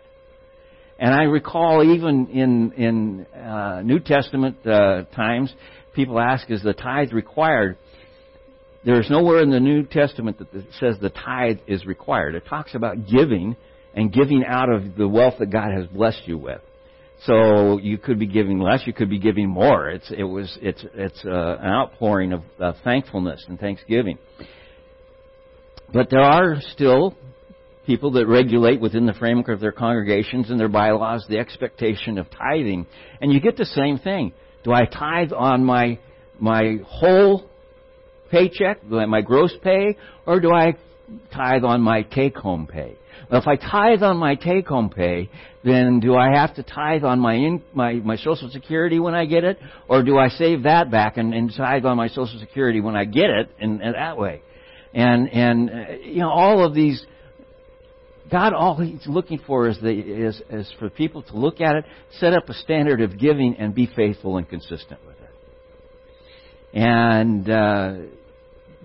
And 0.98 1.14
I 1.14 1.24
recall 1.24 1.84
even 1.84 2.28
in 2.28 2.72
in 2.74 3.26
uh, 3.38 3.82
New 3.84 4.00
Testament 4.00 4.66
uh, 4.66 5.04
times, 5.16 5.54
people 5.94 6.20
ask, 6.20 6.50
"Is 6.50 6.64
the 6.64 6.74
tithe 6.74 7.12
required?" 7.12 7.78
There's 8.86 9.10
nowhere 9.10 9.42
in 9.42 9.50
the 9.50 9.60
New 9.60 9.84
Testament 9.84 10.38
that 10.40 10.74
says 10.80 10.98
the 11.02 11.10
tithe 11.10 11.58
is 11.68 11.86
required. 11.86 12.36
It 12.36 12.46
talks 12.48 12.76
about 12.76 13.08
giving 13.08 13.56
and 13.96 14.14
giving 14.14 14.46
out 14.46 14.70
of 14.70 14.96
the 14.96 15.08
wealth 15.08 15.36
that 15.40 15.50
God 15.50 15.72
has 15.74 15.88
blessed 15.88 16.22
you 16.28 16.38
with. 16.38 16.62
So 17.24 17.80
you 17.80 17.98
could 17.98 18.20
be 18.20 18.28
giving 18.28 18.60
less, 18.60 18.86
you 18.86 18.94
could 18.94 19.10
be 19.10 19.20
giving 19.20 19.50
more. 19.50 19.90
It's 19.90 20.12
it 20.12 20.24
was 20.24 20.58
it's 20.62 20.86
it's 20.94 21.26
uh, 21.26 21.58
an 21.60 21.72
outpouring 21.72 22.34
of 22.34 22.44
uh, 22.60 22.74
thankfulness 22.84 23.44
and 23.48 23.60
thanksgiving. 23.60 24.20
But 25.92 26.10
there 26.10 26.22
are 26.22 26.58
still 26.74 27.16
people 27.86 28.12
that 28.12 28.28
regulate 28.28 28.80
within 28.82 29.06
the 29.06 29.14
framework 29.14 29.50
of 29.50 29.60
their 29.60 29.72
congregations 29.72 30.50
and 30.50 30.60
their 30.60 30.70
bylaws 30.70 31.26
the 31.30 31.38
expectation 31.38 32.18
of 32.18 32.28
tithing. 32.32 32.86
And 33.22 33.32
you 33.32 33.40
get 33.40 33.58
the 33.58 33.66
same 33.66 34.00
thing. 34.00 34.34
Do 34.64 34.74
I 34.74 34.86
tithe 34.86 35.32
on 35.32 35.64
my 35.64 36.00
my 36.40 36.78
whole 36.86 37.50
paycheck, 38.32 38.84
my 38.84 39.22
gross 39.22 39.54
pay, 39.64 39.98
or 40.26 40.40
do 40.40 40.52
I 40.52 40.76
tithe 41.34 41.64
on 41.64 41.82
my 41.82 42.02
take 42.02 42.36
home 42.36 42.68
pay? 42.68 42.98
Well, 43.30 43.42
if 43.42 43.48
I 43.48 43.56
tithe 43.56 44.04
on 44.04 44.18
my 44.18 44.36
take 44.36 44.68
home 44.68 44.90
pay, 44.90 45.30
then 45.64 46.00
do 46.00 46.16
I 46.16 46.36
have 46.36 46.56
to 46.56 46.64
tithe 46.64 47.04
on 47.04 47.20
my 47.20 47.34
in, 47.34 47.64
my 47.74 47.94
my 47.94 48.18
social 48.18 48.50
security 48.50 49.00
when 49.00 49.16
I 49.16 49.26
get 49.26 49.44
it, 49.44 49.58
or 49.88 50.04
do 50.04 50.18
I 50.18 50.30
save 50.30 50.64
that 50.64 50.92
back 50.92 51.18
and, 51.18 51.34
and 51.34 51.52
tithe 51.56 51.86
on 51.86 51.98
my 51.98 52.08
social 52.08 52.40
security 52.40 52.82
when 52.82 52.96
I 52.96 53.06
get 53.06 53.30
it, 53.30 53.50
and 53.60 53.82
that 53.82 54.18
way? 54.18 54.42
And 54.94 55.30
and 55.30 55.70
uh, 55.70 55.92
you 56.04 56.20
know 56.20 56.30
all 56.30 56.66
of 56.66 56.74
these 56.74 57.06
God, 58.32 58.54
all 58.54 58.76
He's 58.76 59.06
looking 59.08 59.40
for 59.46 59.68
is, 59.68 59.80
the, 59.82 59.92
is, 59.92 60.42
is 60.50 60.74
for 60.80 60.90
people 60.90 61.22
to 61.24 61.38
look 61.38 61.62
at 61.62 61.76
it, 61.76 61.86
set 62.20 62.34
up 62.34 62.50
a 62.50 62.54
standard 62.54 63.02
of 63.02 63.20
giving, 63.20 63.56
and 63.58 63.74
be 63.76 63.88
faithful 63.96 64.38
and 64.38 64.48
consistent 64.50 65.00
with 65.06 65.16
it. 65.18 66.80
And 66.80 67.50
uh, 67.50 67.94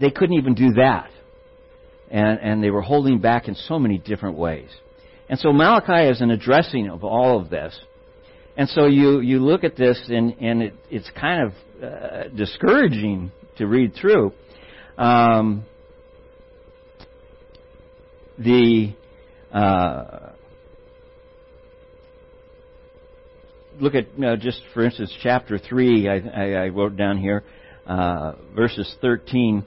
they 0.00 0.10
couldn't 0.10 0.36
even 0.36 0.54
do 0.54 0.72
that. 0.74 1.10
And, 2.10 2.38
and 2.40 2.62
they 2.62 2.70
were 2.70 2.82
holding 2.82 3.20
back 3.20 3.48
in 3.48 3.54
so 3.54 3.78
many 3.78 3.98
different 3.98 4.36
ways. 4.36 4.68
And 5.28 5.38
so 5.38 5.52
Malachi 5.52 6.10
is 6.10 6.20
an 6.20 6.30
addressing 6.30 6.88
of 6.88 7.04
all 7.04 7.40
of 7.40 7.50
this. 7.50 7.78
And 8.56 8.68
so 8.68 8.86
you, 8.86 9.20
you 9.20 9.38
look 9.38 9.64
at 9.64 9.76
this, 9.76 10.00
and, 10.08 10.34
and 10.40 10.62
it, 10.62 10.74
it's 10.90 11.08
kind 11.18 11.46
of 11.46 11.82
uh, 11.82 12.28
discouraging 12.36 13.30
to 13.56 13.66
read 13.66 13.94
through. 13.94 14.32
Um, 14.98 15.64
the 18.38 18.94
uh, 19.52 20.30
look 23.80 23.94
at 23.94 24.06
you 24.14 24.20
know, 24.20 24.36
just 24.36 24.60
for 24.74 24.84
instance 24.84 25.12
chapter 25.22 25.58
3 25.58 26.08
I, 26.08 26.14
I, 26.14 26.52
I 26.64 26.68
wrote 26.68 26.96
down 26.96 27.18
here 27.18 27.42
uh, 27.86 28.32
verses 28.54 28.94
13 29.00 29.64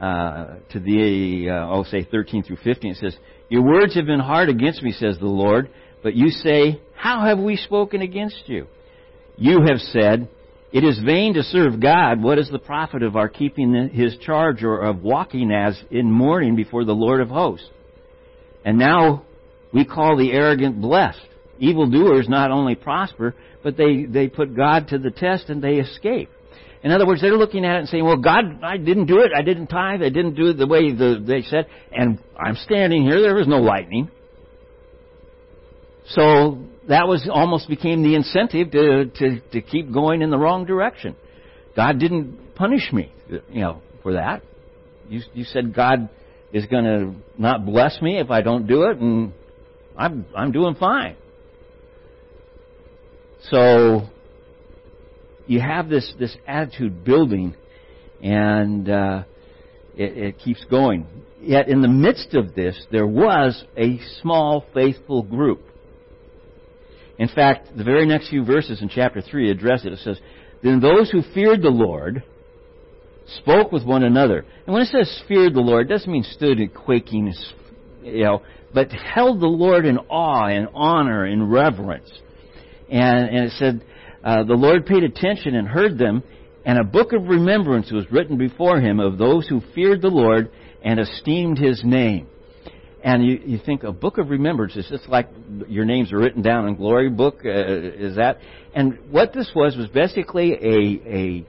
uh, 0.00 0.56
to 0.70 0.80
the 0.80 1.48
uh, 1.50 1.52
I'll 1.52 1.84
say 1.84 2.06
13 2.10 2.42
through 2.42 2.58
15 2.62 2.92
it 2.92 2.96
says 2.98 3.16
your 3.48 3.62
words 3.62 3.94
have 3.94 4.06
been 4.06 4.20
hard 4.20 4.48
against 4.48 4.82
me 4.82 4.92
says 4.92 5.18
the 5.18 5.26
Lord 5.26 5.70
but 6.02 6.14
you 6.14 6.28
say 6.28 6.80
how 6.94 7.24
have 7.24 7.38
we 7.38 7.56
spoken 7.56 8.02
against 8.02 8.42
you 8.46 8.66
you 9.36 9.60
have 9.66 9.78
said 9.78 10.28
it 10.74 10.82
is 10.82 10.98
vain 10.98 11.34
to 11.34 11.44
serve 11.44 11.80
God. 11.80 12.20
What 12.20 12.40
is 12.40 12.50
the 12.50 12.58
profit 12.58 13.04
of 13.04 13.14
our 13.14 13.28
keeping 13.28 13.90
his 13.92 14.16
charge 14.18 14.64
or 14.64 14.80
of 14.80 15.04
walking 15.04 15.52
as 15.52 15.80
in 15.92 16.10
mourning 16.10 16.56
before 16.56 16.84
the 16.84 16.92
Lord 16.92 17.20
of 17.20 17.28
hosts 17.28 17.68
and 18.64 18.78
now 18.78 19.24
we 19.72 19.84
call 19.84 20.16
the 20.16 20.32
arrogant 20.32 20.80
blessed. 20.80 21.20
Evildoers 21.58 22.28
not 22.28 22.50
only 22.50 22.74
prosper, 22.74 23.34
but 23.62 23.76
they, 23.76 24.04
they 24.04 24.28
put 24.28 24.56
God 24.56 24.88
to 24.88 24.98
the 24.98 25.10
test 25.10 25.48
and 25.48 25.62
they 25.62 25.76
escape. 25.76 26.30
In 26.82 26.90
other 26.90 27.06
words, 27.06 27.22
they're 27.22 27.36
looking 27.36 27.64
at 27.64 27.76
it 27.76 27.78
and 27.80 27.88
saying, 27.88 28.04
well, 28.04 28.18
God, 28.18 28.62
I 28.62 28.76
didn't 28.76 29.06
do 29.06 29.20
it. 29.20 29.32
I 29.34 29.42
didn't 29.42 29.68
tithe. 29.68 30.02
I 30.02 30.10
didn't 30.10 30.34
do 30.34 30.48
it 30.48 30.58
the 30.58 30.66
way 30.66 30.92
the, 30.92 31.22
they 31.26 31.40
said. 31.42 31.66
And 31.92 32.18
I'm 32.38 32.56
standing 32.56 33.04
here. 33.04 33.22
There 33.22 33.34
was 33.34 33.48
no 33.48 33.56
lightning. 33.56 34.10
So 36.08 36.58
that 36.88 37.08
was 37.08 37.26
almost 37.32 37.68
became 37.68 38.02
the 38.02 38.14
incentive 38.14 38.70
to, 38.72 39.06
to, 39.06 39.40
to 39.52 39.60
keep 39.62 39.92
going 39.92 40.20
in 40.20 40.30
the 40.30 40.36
wrong 40.36 40.66
direction. 40.66 41.16
God 41.74 41.98
didn't 41.98 42.54
punish 42.54 42.92
me, 42.92 43.10
you 43.28 43.62
know, 43.62 43.80
for 44.02 44.12
that. 44.12 44.42
You, 45.08 45.22
you 45.32 45.44
said 45.44 45.74
God 45.74 46.10
is 46.54 46.66
going 46.66 46.84
to 46.84 47.12
not 47.36 47.66
bless 47.66 48.00
me 48.00 48.18
if 48.18 48.30
I 48.30 48.40
don't 48.40 48.68
do 48.68 48.84
it, 48.84 48.98
and 48.98 49.32
I'm 49.96 50.24
I'm 50.34 50.52
doing 50.52 50.76
fine. 50.76 51.16
So 53.50 54.02
you 55.46 55.60
have 55.60 55.88
this 55.88 56.14
this 56.18 56.34
attitude 56.46 57.04
building, 57.04 57.56
and 58.22 58.88
uh, 58.88 59.24
it, 59.96 60.16
it 60.16 60.38
keeps 60.38 60.64
going. 60.70 61.06
Yet 61.40 61.68
in 61.68 61.82
the 61.82 61.88
midst 61.88 62.34
of 62.34 62.54
this, 62.54 62.80
there 62.90 63.06
was 63.06 63.62
a 63.76 63.98
small 64.22 64.64
faithful 64.72 65.24
group. 65.24 65.60
In 67.18 67.28
fact, 67.28 67.76
the 67.76 67.84
very 67.84 68.06
next 68.06 68.30
few 68.30 68.44
verses 68.44 68.80
in 68.80 68.88
chapter 68.88 69.20
three 69.20 69.50
address 69.50 69.84
it. 69.84 69.92
It 69.92 69.98
says, 69.98 70.20
"Then 70.62 70.78
those 70.78 71.10
who 71.10 71.22
feared 71.34 71.62
the 71.62 71.70
Lord." 71.70 72.22
Spoke 73.26 73.72
with 73.72 73.84
one 73.84 74.04
another. 74.04 74.44
And 74.66 74.74
when 74.74 74.82
it 74.82 74.88
says 74.88 75.22
feared 75.28 75.54
the 75.54 75.60
Lord, 75.60 75.86
it 75.86 75.92
doesn't 75.92 76.10
mean 76.10 76.24
stood 76.24 76.60
in 76.60 76.68
quaking, 76.68 77.32
you 78.02 78.24
know, 78.24 78.42
but 78.72 78.90
held 78.90 79.40
the 79.40 79.46
Lord 79.46 79.86
in 79.86 79.98
awe 79.98 80.48
and 80.48 80.68
honor 80.74 81.24
and 81.24 81.50
reverence. 81.50 82.10
And, 82.90 83.28
and 83.28 83.44
it 83.46 83.52
said, 83.52 83.84
uh, 84.22 84.44
the 84.44 84.54
Lord 84.54 84.86
paid 84.86 85.04
attention 85.04 85.54
and 85.54 85.68
heard 85.68 85.98
them, 85.98 86.22
and 86.64 86.78
a 86.78 86.84
book 86.84 87.12
of 87.12 87.28
remembrance 87.28 87.90
was 87.92 88.10
written 88.10 88.38
before 88.38 88.80
him 88.80 89.00
of 89.00 89.18
those 89.18 89.46
who 89.46 89.60
feared 89.74 90.02
the 90.02 90.08
Lord 90.08 90.50
and 90.82 90.98
esteemed 90.98 91.58
his 91.58 91.82
name. 91.84 92.28
And 93.02 93.22
you, 93.22 93.38
you 93.44 93.58
think 93.58 93.82
a 93.82 93.92
book 93.92 94.16
of 94.16 94.30
remembrance 94.30 94.76
is 94.76 94.86
just 94.88 95.08
like 95.10 95.28
your 95.68 95.84
names 95.84 96.10
are 96.10 96.18
written 96.18 96.40
down 96.40 96.66
in 96.68 96.76
glory 96.76 97.10
book. 97.10 97.40
Uh, 97.44 97.50
is 97.50 98.16
that? 98.16 98.38
And 98.74 98.98
what 99.10 99.34
this 99.34 99.50
was 99.54 99.76
was 99.76 99.88
basically 99.88 100.52
a 100.52 101.06
a 101.06 101.46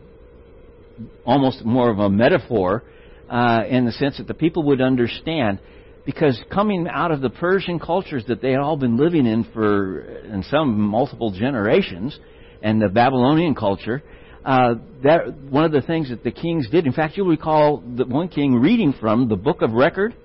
almost 1.25 1.63
more 1.65 1.89
of 1.89 1.99
a 1.99 2.09
metaphor 2.09 2.83
uh, 3.29 3.63
in 3.67 3.85
the 3.85 3.91
sense 3.91 4.17
that 4.17 4.27
the 4.27 4.33
people 4.33 4.63
would 4.63 4.81
understand 4.81 5.59
because 6.05 6.39
coming 6.51 6.87
out 6.87 7.11
of 7.11 7.21
the 7.21 7.29
Persian 7.29 7.79
cultures 7.79 8.23
that 8.27 8.41
they 8.41 8.51
had 8.51 8.59
all 8.59 8.77
been 8.77 8.97
living 8.97 9.25
in 9.25 9.43
for 9.53 10.01
in 10.01 10.43
some 10.43 10.79
multiple 10.79 11.31
generations, 11.31 12.17
and 12.61 12.81
the 12.81 12.89
Babylonian 12.89 13.55
culture, 13.55 14.03
uh, 14.45 14.75
that 15.03 15.35
one 15.49 15.63
of 15.63 15.71
the 15.71 15.81
things 15.81 16.09
that 16.09 16.23
the 16.23 16.31
kings 16.31 16.69
did. 16.69 16.85
In 16.85 16.93
fact, 16.93 17.17
you'll 17.17 17.27
recall 17.27 17.83
that 17.97 18.07
one 18.07 18.27
king 18.27 18.55
reading 18.55 18.93
from 18.99 19.27
the 19.27 19.35
book 19.35 19.61
of 19.61 19.71
record. 19.71 20.15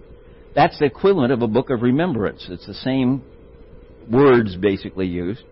That's 0.54 0.78
the 0.78 0.84
equivalent 0.84 1.32
of 1.32 1.42
a 1.42 1.46
book 1.46 1.70
of 1.70 1.82
remembrance. 1.82 2.46
It's 2.50 2.66
the 2.66 2.74
same 2.74 3.22
words 4.10 4.56
basically 4.56 5.06
used. 5.06 5.42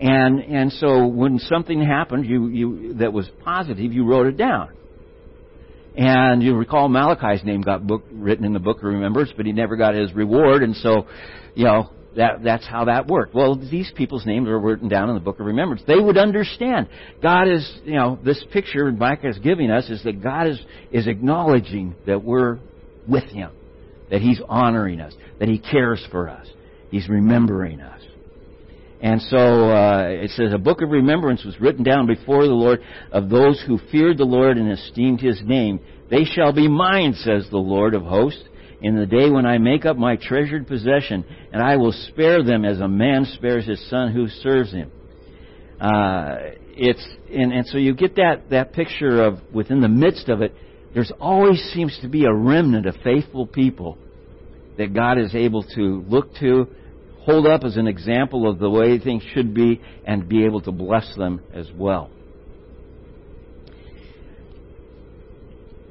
And 0.00 0.40
and 0.40 0.72
so 0.72 1.06
when 1.06 1.38
something 1.38 1.82
happened, 1.82 2.26
you 2.26 2.48
you 2.48 2.94
that 2.94 3.12
was 3.12 3.28
positive, 3.44 3.92
you 3.92 4.04
wrote 4.04 4.26
it 4.26 4.36
down. 4.36 4.70
And 5.96 6.42
you 6.44 6.54
recall 6.54 6.88
Mordecai's 6.88 7.42
name 7.42 7.60
got 7.60 7.84
book, 7.84 8.04
written 8.12 8.44
in 8.44 8.52
the 8.52 8.60
book 8.60 8.78
of 8.78 8.84
remembrance, 8.84 9.32
but 9.36 9.46
he 9.46 9.52
never 9.52 9.74
got 9.74 9.94
his 9.94 10.12
reward, 10.12 10.62
and 10.62 10.76
so, 10.76 11.08
you 11.56 11.64
know, 11.64 11.90
that 12.14 12.44
that's 12.44 12.64
how 12.64 12.84
that 12.84 13.08
worked. 13.08 13.34
Well, 13.34 13.56
these 13.56 13.90
people's 13.96 14.24
names 14.24 14.46
were 14.46 14.60
written 14.60 14.88
down 14.88 15.08
in 15.08 15.16
the 15.16 15.20
book 15.20 15.40
of 15.40 15.46
remembrance. 15.46 15.82
They 15.88 15.98
would 15.98 16.16
understand. 16.16 16.88
God 17.20 17.48
is, 17.48 17.80
you 17.84 17.96
know, 17.96 18.16
this 18.24 18.42
picture 18.52 18.92
Micah 18.92 19.28
is 19.28 19.38
giving 19.38 19.72
us 19.72 19.90
is 19.90 20.04
that 20.04 20.22
God 20.22 20.46
is 20.46 20.60
is 20.92 21.08
acknowledging 21.08 21.96
that 22.06 22.22
we're 22.22 22.58
with 23.08 23.24
Him, 23.24 23.50
that 24.10 24.20
He's 24.20 24.40
honoring 24.48 25.00
us, 25.00 25.14
that 25.40 25.48
He 25.48 25.58
cares 25.58 26.06
for 26.12 26.28
us, 26.28 26.46
He's 26.92 27.08
remembering 27.08 27.80
us. 27.80 28.02
And 29.00 29.22
so 29.22 29.70
uh, 29.70 30.06
it 30.08 30.30
says, 30.30 30.52
A 30.52 30.58
book 30.58 30.82
of 30.82 30.90
remembrance 30.90 31.44
was 31.44 31.60
written 31.60 31.84
down 31.84 32.06
before 32.06 32.44
the 32.44 32.52
Lord 32.52 32.80
of 33.12 33.28
those 33.28 33.62
who 33.66 33.78
feared 33.92 34.18
the 34.18 34.24
Lord 34.24 34.58
and 34.58 34.72
esteemed 34.72 35.20
his 35.20 35.40
name. 35.44 35.80
They 36.10 36.24
shall 36.24 36.52
be 36.52 36.68
mine, 36.68 37.14
says 37.14 37.46
the 37.50 37.58
Lord 37.58 37.94
of 37.94 38.02
hosts, 38.02 38.42
in 38.80 38.96
the 38.96 39.06
day 39.06 39.30
when 39.30 39.46
I 39.46 39.58
make 39.58 39.84
up 39.84 39.96
my 39.96 40.16
treasured 40.16 40.66
possession, 40.66 41.24
and 41.52 41.62
I 41.62 41.76
will 41.76 41.92
spare 41.92 42.42
them 42.42 42.64
as 42.64 42.80
a 42.80 42.88
man 42.88 43.24
spares 43.24 43.66
his 43.66 43.88
son 43.88 44.12
who 44.12 44.28
serves 44.28 44.72
him. 44.72 44.90
Uh, 45.80 46.36
it's 46.70 47.06
and, 47.32 47.52
and 47.52 47.66
so 47.66 47.78
you 47.78 47.94
get 47.94 48.16
that 48.16 48.50
that 48.50 48.72
picture 48.72 49.22
of 49.22 49.38
within 49.52 49.80
the 49.80 49.88
midst 49.88 50.28
of 50.28 50.42
it, 50.42 50.54
there's 50.92 51.12
always 51.20 51.60
seems 51.72 51.96
to 52.02 52.08
be 52.08 52.24
a 52.24 52.32
remnant 52.32 52.86
of 52.86 52.96
faithful 53.04 53.46
people 53.46 53.98
that 54.76 54.94
God 54.94 55.18
is 55.18 55.34
able 55.34 55.62
to 55.74 56.04
look 56.08 56.34
to 56.36 56.68
hold 57.28 57.46
up 57.46 57.62
as 57.62 57.76
an 57.76 57.86
example 57.86 58.48
of 58.48 58.58
the 58.58 58.70
way 58.70 58.98
things 58.98 59.22
should 59.34 59.52
be 59.52 59.82
and 60.06 60.26
be 60.26 60.46
able 60.46 60.62
to 60.62 60.72
bless 60.72 61.14
them 61.14 61.42
as 61.52 61.66
well. 61.76 62.10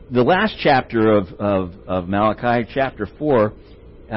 The 0.10 0.24
last 0.24 0.56
chapter 0.60 1.16
of, 1.16 1.28
of, 1.34 1.74
of 1.86 2.10
Malachi, 2.10 2.68
chapter 2.74 3.08
4, 3.20 3.54
uh, 4.10 4.16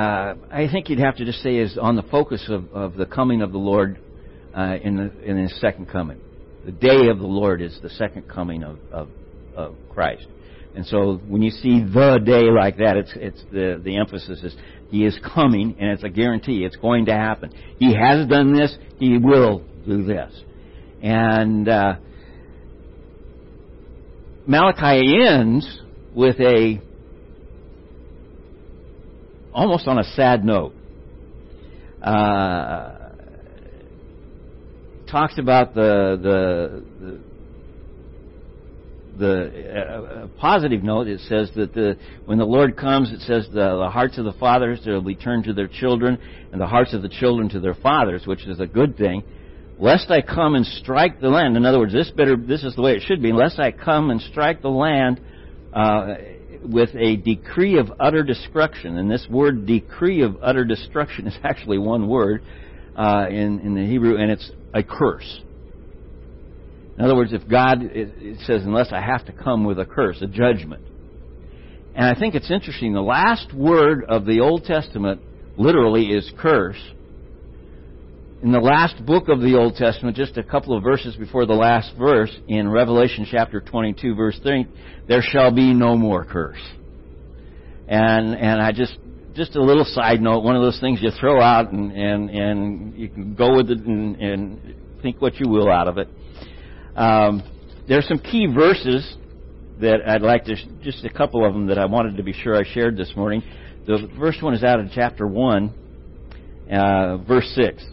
I 0.51 0.69
think 0.73 0.89
you'd 0.89 1.01
have 1.01 1.17
to 1.17 1.27
just 1.27 1.43
say 1.43 1.57
is 1.57 1.77
on 1.77 1.95
the 1.95 2.05
focus 2.05 2.49
of, 2.49 2.73
of 2.73 2.95
the 2.95 3.05
coming 3.05 3.43
of 3.43 3.53
the 3.53 3.59
Lord 3.59 3.99
uh, 4.57 4.77
in, 4.83 4.97
the, 4.97 5.23
in 5.23 5.37
His 5.37 5.61
second 5.61 5.91
coming. 5.91 6.21
The 6.65 6.73
day 6.73 7.09
of 7.11 7.19
the 7.19 7.27
Lord 7.27 7.61
is 7.61 7.79
the 7.83 7.91
second 7.91 8.31
coming 8.31 8.63
of, 8.63 8.79
of, 8.91 9.09
of 9.55 9.75
Christ. 9.91 10.27
And 10.75 10.87
so 10.87 11.21
when 11.27 11.43
you 11.43 11.51
see 11.51 11.81
the 11.81 12.19
day 12.25 12.45
like 12.45 12.79
that, 12.79 12.97
it's, 12.97 13.13
it's 13.17 13.43
the, 13.53 13.81
the 13.83 13.99
emphasis 13.99 14.43
is 14.43 14.55
He 14.91 15.05
is 15.05 15.19
coming, 15.35 15.77
and 15.79 15.91
it's 15.91 16.03
a 16.03 16.09
guarantee. 16.09 16.65
It's 16.65 16.77
going 16.77 17.07
to 17.07 17.13
happen. 17.13 17.53
He 17.79 17.95
has 17.95 18.27
done 18.27 18.53
this. 18.55 18.77
He 18.99 19.19
will 19.19 19.63
do 19.87 20.03
this. 20.03 20.33
And 21.03 21.69
uh, 21.69 21.95
Malachi 24.47 25.23
ends 25.25 25.81
with 26.15 26.41
a 26.41 26.81
almost 29.53 29.87
on 29.87 29.99
a 29.99 30.05
sad 30.05 30.45
note. 30.45 30.75
Uh, 32.03 32.97
talks 35.11 35.39
about 35.39 35.75
the 35.75 36.19
the, 36.21 36.85
the 37.05 37.21
the 39.19 40.25
uh, 40.25 40.27
positive 40.39 40.83
note, 40.83 41.07
it 41.07 41.21
says 41.21 41.51
that 41.57 41.75
the, 41.75 41.97
when 42.25 42.39
the 42.39 42.45
Lord 42.45 42.77
comes, 42.77 43.11
it 43.13 43.21
says 43.21 43.47
the, 43.47 43.79
the 43.79 43.91
hearts 43.91 44.19
of 44.19 44.25
the 44.25 44.33
fathers 44.33 44.81
will 44.87 45.03
be 45.03 45.15
turned 45.15 45.45
to 45.45 45.53
their 45.53 45.69
children, 45.69 46.19
and 46.53 46.61
the 46.61 46.67
hearts 46.67 46.95
of 46.95 47.03
the 47.03 47.09
children 47.09 47.49
to 47.51 47.61
their 47.61 47.75
fathers, 47.75 48.27
which 48.27 48.47
is 48.47 48.61
a 48.61 48.67
good 48.67 48.97
thing. 48.97 49.23
Lest 49.79 50.11
I 50.11 50.21
come 50.21 50.55
and 50.55 50.67
strike 50.67 51.21
the 51.21 51.29
land. 51.29 51.57
In 51.57 51.65
other 51.65 51.79
words, 51.79 51.93
this 51.93 52.11
better. 52.11 52.37
This 52.37 52.65
is 52.65 52.77
the 52.77 52.83
way 52.83 52.93
it 52.93 53.03
should 53.07 53.23
be. 53.23 53.33
Lest 53.33 53.59
I 53.59 53.71
come 53.73 54.11
and 54.11 54.21
strike 54.21 54.61
the 54.61 54.69
land 54.69 55.21
uh, 55.73 56.17
with 56.63 56.91
a 56.95 57.17
decree 57.17 57.79
of 57.79 57.91
utter 57.99 58.23
destruction. 58.23 58.99
And 58.99 59.11
this 59.11 59.27
word 59.31 59.65
"decree 59.67 60.23
of 60.23 60.37
utter 60.43 60.67
destruction" 60.67 61.27
is 61.27 61.35
actually 61.45 61.79
one 61.79 62.09
word 62.09 62.43
uh, 62.95 63.27
in 63.31 63.61
in 63.61 63.75
the 63.75 63.87
Hebrew, 63.87 64.19
and 64.19 64.31
it's 64.31 64.51
a 64.75 64.83
curse. 64.83 65.41
In 66.99 67.05
other 67.05 67.17
words, 67.17 67.33
if 67.33 67.49
God, 67.49 67.83
it 67.83 68.39
says, 68.41 68.63
unless 68.65 68.93
I 68.93 69.01
have 69.01 69.25
to 69.27 69.33
come 69.33 69.65
with 69.65 69.79
a 69.79 69.87
curse, 69.87 70.21
a 70.21 70.27
judgment. 70.27 70.83
And 71.95 72.05
I 72.05 72.19
think 72.19 72.35
it's 72.35 72.51
interesting. 72.51 72.93
The 72.93 73.01
last 73.01 73.53
word 73.55 74.05
of 74.09 74.25
the 74.25 74.41
Old 74.41 74.65
Testament 74.65 75.21
literally 75.57 76.07
is 76.07 76.31
curse. 76.39 76.81
In 78.43 78.53
the 78.53 78.61
last 78.61 79.05
book 79.05 79.29
of 79.29 79.41
the 79.41 79.57
Old 79.57 79.77
Testament, 79.77 80.17
just 80.17 80.39
a 80.39 80.43
couple 80.43 80.77
of 80.77 80.83
verses 80.83 81.15
before 81.17 81.45
the 81.45 81.55
last 81.55 81.93
verse, 81.99 82.35
in 82.49 82.71
Revelation 82.71 83.27
chapter 83.31 83.61
22, 83.61 84.15
verse 84.15 84.39
3, 84.43 84.67
there 85.09 85.21
shall 85.21 85.51
be 85.51 85.75
no 85.75 85.97
more 85.97 86.25
curse. 86.25 86.61
And, 87.87 88.35
and 88.35 88.63
I 88.63 88.73
just, 88.73 88.97
just 89.35 89.57
a 89.57 89.63
little 89.63 89.85
side 89.85 90.23
note, 90.23 90.43
one 90.43 90.57
of 90.57 90.63
those 90.63 90.81
things 90.81 91.01
you 91.03 91.11
throw 91.21 91.41
out 91.41 91.73
and, 91.73 91.93
and, 91.93 92.31
and 92.31 92.97
you 92.97 93.09
can 93.09 93.35
go 93.35 93.57
with 93.57 93.71
it 93.71 93.81
and, 93.81 94.17
and 94.17 94.75
think 95.03 95.21
what 95.21 95.39
you 95.39 95.51
will 95.51 95.71
out 95.71 95.89
of 95.89 95.99
it. 95.99 96.09
Um, 96.97 97.43
there's 97.89 98.07
some 98.09 98.19
key 98.19 98.47
verses 98.47 99.17
that 99.81 100.01
I'd 100.07 100.23
like 100.23 100.45
to, 100.45 100.57
just 100.83 101.05
a 101.05 101.11
couple 101.11 101.45
of 101.47 101.53
them 101.53 101.67
that 101.69 101.79
I 101.79 101.87
wanted 101.87 102.17
to 102.17 102.23
be 102.23 102.33
sure 102.33 102.55
I 102.57 102.65
shared 102.65 102.97
this 102.97 103.13
morning. 103.17 103.43
The 103.87 104.09
first 104.19 104.43
one 104.43 104.55
is 104.55 104.63
out 104.63 104.81
of 104.81 104.87
chapter 104.95 105.27
1, 105.27 105.75
uh, 106.71 107.17
verse 107.19 107.51
6. 107.55 107.85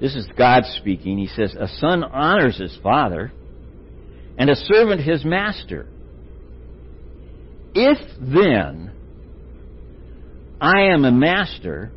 This 0.00 0.14
is 0.14 0.26
God 0.36 0.64
speaking. 0.76 1.18
He 1.18 1.26
says, 1.26 1.54
A 1.58 1.68
son 1.68 2.02
honors 2.04 2.56
his 2.58 2.76
father, 2.82 3.32
and 4.38 4.48
a 4.48 4.54
servant 4.54 5.02
his 5.02 5.24
master. 5.24 5.86
If 7.74 7.98
then 8.20 8.92
I 10.60 10.92
am 10.92 11.04
a 11.04 11.12
master, 11.12 11.90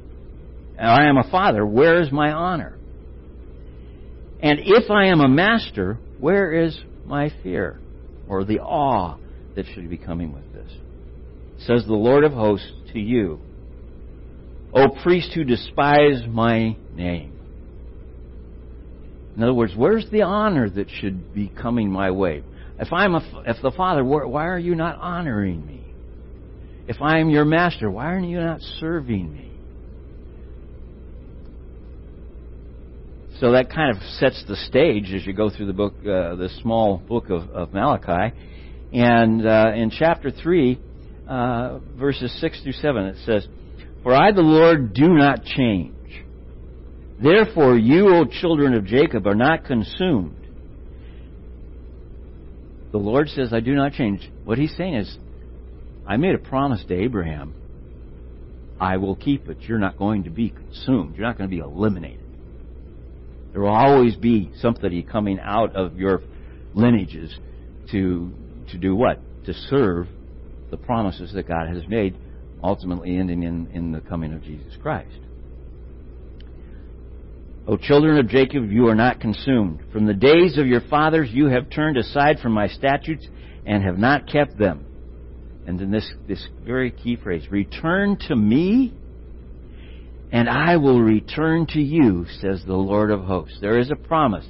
and 0.77 0.87
I 0.87 1.07
am 1.07 1.17
a 1.17 1.29
father, 1.29 1.65
where 1.65 2.01
is 2.01 2.11
my 2.11 2.31
honor? 2.31 2.77
And 4.41 4.59
if 4.59 4.89
I 4.89 5.07
am 5.07 5.21
a 5.21 5.27
master, 5.27 5.99
where 6.19 6.65
is 6.65 6.77
my 7.05 7.31
fear 7.43 7.79
or 8.27 8.43
the 8.43 8.59
awe 8.59 9.17
that 9.55 9.65
should 9.73 9.89
be 9.89 9.97
coming 9.97 10.33
with 10.33 10.51
this? 10.53 10.71
Says 11.59 11.85
the 11.85 11.93
Lord 11.93 12.23
of 12.23 12.33
hosts 12.33 12.71
to 12.93 12.99
you, 12.99 13.39
O 14.73 14.87
priest 15.03 15.31
who 15.35 15.43
despise 15.43 16.23
my 16.27 16.75
name. 16.95 17.33
In 19.35 19.43
other 19.43 19.53
words, 19.53 19.73
where's 19.75 20.09
the 20.11 20.23
honor 20.23 20.69
that 20.69 20.89
should 20.89 21.33
be 21.33 21.49
coming 21.49 21.91
my 21.91 22.11
way? 22.11 22.43
If 22.79 22.91
I'm 22.91 23.15
a, 23.15 23.43
if 23.45 23.57
the 23.61 23.71
Father, 23.71 24.03
why 24.03 24.47
are 24.47 24.59
you 24.59 24.75
not 24.75 24.97
honoring 24.99 25.65
me? 25.65 25.93
If 26.87 26.97
I 27.01 27.19
am 27.19 27.29
your 27.29 27.45
master, 27.45 27.89
why 27.91 28.13
are 28.13 28.19
you 28.19 28.39
not 28.39 28.59
serving 28.79 29.31
me? 29.31 29.50
So 33.41 33.53
that 33.53 33.71
kind 33.71 33.97
of 33.97 34.03
sets 34.19 34.43
the 34.47 34.55
stage 34.55 35.11
as 35.15 35.25
you 35.25 35.33
go 35.33 35.49
through 35.49 35.65
the 35.65 35.73
book, 35.73 35.95
uh, 36.01 36.35
the 36.35 36.47
small 36.61 36.97
book 36.99 37.31
of, 37.31 37.49
of 37.49 37.73
Malachi. 37.73 38.35
And 38.93 39.47
uh, 39.47 39.71
in 39.75 39.89
chapter 39.89 40.29
3, 40.29 40.79
uh, 41.27 41.79
verses 41.97 42.31
6 42.39 42.61
through 42.61 42.73
7, 42.73 43.03
it 43.05 43.17
says, 43.25 43.47
For 44.03 44.13
I, 44.13 44.31
the 44.31 44.43
Lord, 44.43 44.93
do 44.93 45.07
not 45.07 45.43
change. 45.43 46.23
Therefore, 47.19 47.79
you, 47.79 48.09
O 48.13 48.25
children 48.25 48.75
of 48.75 48.85
Jacob, 48.85 49.25
are 49.25 49.33
not 49.33 49.65
consumed. 49.65 50.37
The 52.91 52.99
Lord 52.99 53.27
says, 53.29 53.53
I 53.53 53.59
do 53.59 53.73
not 53.73 53.93
change. 53.93 54.29
What 54.43 54.59
he's 54.59 54.75
saying 54.77 54.93
is, 54.93 55.17
I 56.05 56.17
made 56.17 56.35
a 56.35 56.39
promise 56.39 56.85
to 56.89 56.93
Abraham. 56.93 57.55
I 58.79 58.97
will 58.97 59.15
keep 59.15 59.49
it. 59.49 59.61
You're 59.61 59.79
not 59.79 59.97
going 59.97 60.25
to 60.25 60.29
be 60.29 60.51
consumed. 60.51 61.15
You're 61.15 61.25
not 61.25 61.39
going 61.39 61.49
to 61.49 61.55
be 61.55 61.61
eliminated. 61.61 62.30
There 63.51 63.61
will 63.61 63.69
always 63.69 64.15
be 64.15 64.51
somebody 64.59 65.03
coming 65.03 65.39
out 65.39 65.75
of 65.75 65.97
your 65.97 66.21
lineages 66.73 67.37
to 67.91 68.31
to 68.71 68.77
do 68.77 68.95
what? 68.95 69.19
To 69.45 69.53
serve 69.53 70.07
the 70.69 70.77
promises 70.77 71.33
that 71.33 71.47
God 71.47 71.67
has 71.67 71.85
made, 71.87 72.15
ultimately 72.63 73.17
ending 73.17 73.43
in, 73.43 73.67
in 73.73 73.91
the 73.91 73.99
coming 73.99 74.33
of 74.33 74.43
Jesus 74.43 74.73
Christ. 74.81 75.19
O 77.67 77.77
children 77.77 78.17
of 78.17 78.27
Jacob, 78.27 78.71
you 78.71 78.87
are 78.87 78.95
not 78.95 79.19
consumed. 79.19 79.81
From 79.91 80.05
the 80.05 80.13
days 80.13 80.57
of 80.57 80.65
your 80.65 80.81
fathers 80.81 81.29
you 81.31 81.47
have 81.47 81.69
turned 81.69 81.97
aside 81.97 82.39
from 82.39 82.53
my 82.53 82.67
statutes 82.67 83.27
and 83.65 83.83
have 83.83 83.97
not 83.97 84.27
kept 84.27 84.57
them. 84.57 84.85
And 85.67 85.79
then 85.79 85.91
this, 85.91 86.11
this 86.27 86.47
very 86.65 86.91
key 86.91 87.17
phrase, 87.17 87.51
return 87.51 88.17
to 88.27 88.35
me 88.35 88.93
and 90.31 90.49
I 90.49 90.77
will 90.77 91.01
return 91.01 91.65
to 91.67 91.81
you, 91.81 92.25
says 92.39 92.63
the 92.65 92.73
Lord 92.73 93.11
of 93.11 93.21
hosts. 93.21 93.57
There 93.59 93.77
is 93.77 93.91
a 93.91 93.95
promise. 93.95 94.45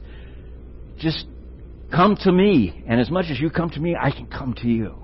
Just 1.00 1.26
come 1.91 2.15
to 2.22 2.32
me, 2.32 2.84
and 2.88 3.02
as 3.02 3.10
much 3.10 3.26
as 3.32 3.39
you 3.39 3.50
come 3.50 3.72
to 3.72 3.80
me, 3.80 3.96
I 4.00 4.12
can 4.12 4.28
come 4.28 4.54
to 4.62 4.67
you. 4.67 4.96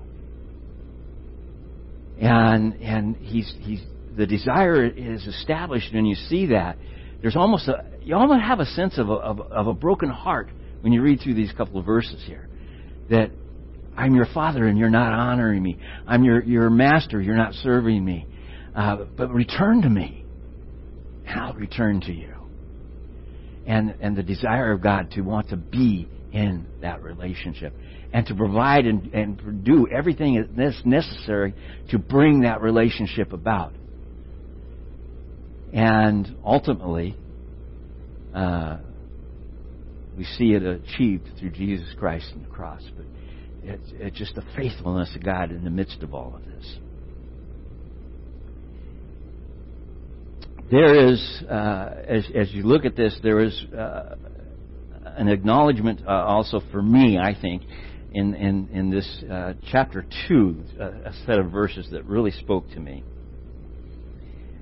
And 2.20 2.74
and 2.74 3.16
he's 3.16 3.52
he's 3.60 3.82
the 4.16 4.26
desire 4.26 4.84
is 4.84 5.26
established, 5.26 5.92
and 5.92 6.08
you 6.08 6.14
see 6.14 6.46
that. 6.46 6.78
There's 7.20 7.36
almost 7.36 7.66
a 7.66 7.84
you 8.02 8.14
almost 8.14 8.42
have 8.42 8.60
a 8.60 8.66
sense 8.66 8.98
of 8.98 9.08
a, 9.08 9.14
of, 9.14 9.40
of 9.40 9.66
a 9.66 9.74
broken 9.74 10.08
heart 10.08 10.48
when 10.80 10.92
you 10.92 11.02
read 11.02 11.20
through 11.20 11.34
these 11.34 11.52
couple 11.52 11.78
of 11.80 11.86
verses 11.86 12.22
here. 12.24 12.48
That 13.10 13.30
I'm 13.96 14.14
your 14.14 14.26
father 14.32 14.66
and 14.66 14.78
you're 14.78 14.90
not 14.90 15.12
honoring 15.12 15.62
me. 15.62 15.78
I'm 16.06 16.22
your 16.22 16.42
your 16.42 16.70
master, 16.70 17.20
you're 17.20 17.36
not 17.36 17.54
serving 17.54 18.04
me. 18.04 18.26
Uh, 18.76 19.06
but 19.16 19.30
return 19.32 19.82
to 19.82 19.88
me 19.88 20.24
I'll 21.28 21.54
return 21.54 22.00
to 22.02 22.12
you. 22.12 22.34
And, 23.66 23.94
and 24.00 24.16
the 24.16 24.22
desire 24.22 24.72
of 24.72 24.82
God 24.82 25.10
to 25.12 25.20
want 25.20 25.50
to 25.50 25.56
be 25.56 26.08
in 26.32 26.66
that 26.80 27.02
relationship 27.02 27.74
and 28.12 28.26
to 28.26 28.34
provide 28.34 28.86
and, 28.86 29.12
and 29.12 29.64
do 29.64 29.86
everything 29.88 30.48
that's 30.56 30.80
necessary 30.84 31.54
to 31.90 31.98
bring 31.98 32.40
that 32.40 32.62
relationship 32.62 33.32
about. 33.32 33.74
And 35.72 36.36
ultimately, 36.44 37.14
uh, 38.34 38.78
we 40.16 40.24
see 40.24 40.52
it 40.52 40.62
achieved 40.62 41.28
through 41.38 41.50
Jesus 41.50 41.88
Christ 41.98 42.30
and 42.32 42.44
the 42.44 42.48
cross. 42.48 42.82
But 42.96 43.06
it's, 43.62 43.90
it's 43.94 44.18
just 44.18 44.34
the 44.34 44.44
faithfulness 44.56 45.14
of 45.14 45.22
God 45.22 45.50
in 45.50 45.64
the 45.64 45.70
midst 45.70 46.02
of 46.02 46.14
all 46.14 46.34
of 46.34 46.44
this. 46.46 46.78
There 50.70 51.08
is, 51.08 51.42
uh, 51.50 51.94
as, 52.06 52.26
as 52.34 52.52
you 52.52 52.62
look 52.62 52.84
at 52.84 52.96
this, 52.96 53.18
there 53.22 53.40
is 53.40 53.64
uh, 53.76 54.16
an 55.16 55.28
acknowledgement 55.28 56.02
uh, 56.06 56.10
also 56.10 56.60
for 56.70 56.82
me, 56.82 57.18
I 57.18 57.34
think, 57.40 57.62
in, 58.12 58.34
in, 58.34 58.68
in 58.72 58.90
this 58.90 59.24
uh, 59.30 59.54
chapter 59.70 60.04
2, 60.28 60.64
a 60.80 61.12
set 61.26 61.38
of 61.38 61.50
verses 61.50 61.88
that 61.92 62.04
really 62.04 62.30
spoke 62.30 62.68
to 62.70 62.80
me. 62.80 63.04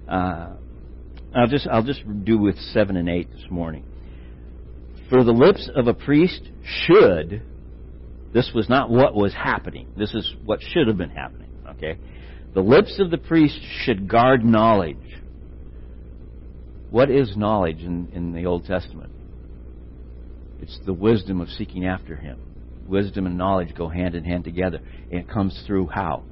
Uh, 0.09 0.55
I'll 1.35 1.49
just 1.49 1.66
I'll 1.66 1.83
just 1.83 2.03
do 2.25 2.38
with 2.38 2.59
seven 2.73 2.97
and 2.97 3.09
eight 3.09 3.31
this 3.31 3.45
morning. 3.51 3.85
For 5.11 5.23
the 5.23 5.33
lips 5.33 5.69
of 5.75 5.87
a 5.87 5.95
priest 5.95 6.42
should. 6.64 7.42
This 8.33 8.51
was 8.55 8.69
not 8.69 8.90
what 8.90 9.14
was 9.14 9.33
happening. 9.33 9.88
This 9.97 10.12
is 10.14 10.35
what 10.45 10.61
should 10.61 10.88
have 10.88 10.97
been 10.97 11.11
happening. 11.11 11.51
Okay, 11.71 11.99
the 12.55 12.61
lips 12.61 12.99
of 12.99 13.11
the 13.11 13.19
priest 13.19 13.59
should 13.85 14.09
guard 14.09 14.45
knowledge. 14.45 14.97
What 16.90 17.11
is 17.11 17.37
knowledge 17.37 17.81
in, 17.81 18.09
in 18.12 18.33
the 18.33 18.46
Old 18.46 18.64
Testament? 18.64 19.12
It's 20.61 20.79
the 20.87 20.92
wisdom 20.92 21.40
of 21.40 21.49
seeking 21.51 21.87
after 21.87 22.16
Him. 22.16 22.38
Wisdom 22.87 23.27
and 23.27 23.37
knowledge 23.37 23.75
go 23.75 23.88
hand 23.88 24.14
in 24.14 24.25
hand 24.25 24.44
together. 24.44 24.81
And 25.11 25.20
it 25.20 25.29
comes 25.29 25.61
through 25.66 25.88
how? 25.88 26.25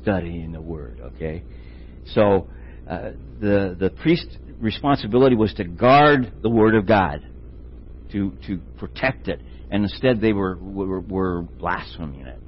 Studying 0.00 0.52
the 0.52 0.60
Word, 0.60 1.00
okay? 1.14 1.42
So, 2.12 2.48
uh, 2.88 3.12
the, 3.40 3.76
the 3.78 3.90
priest's 4.02 4.36
responsibility 4.60 5.36
was 5.36 5.52
to 5.54 5.64
guard 5.64 6.32
the 6.42 6.50
Word 6.50 6.74
of 6.74 6.86
God, 6.86 7.26
to, 8.12 8.32
to 8.46 8.60
protect 8.78 9.28
it. 9.28 9.40
And 9.70 9.84
instead 9.84 10.20
they 10.20 10.32
were, 10.32 10.56
were, 10.56 11.00
were 11.00 11.42
blaspheming 11.42 12.26
it. 12.26 12.38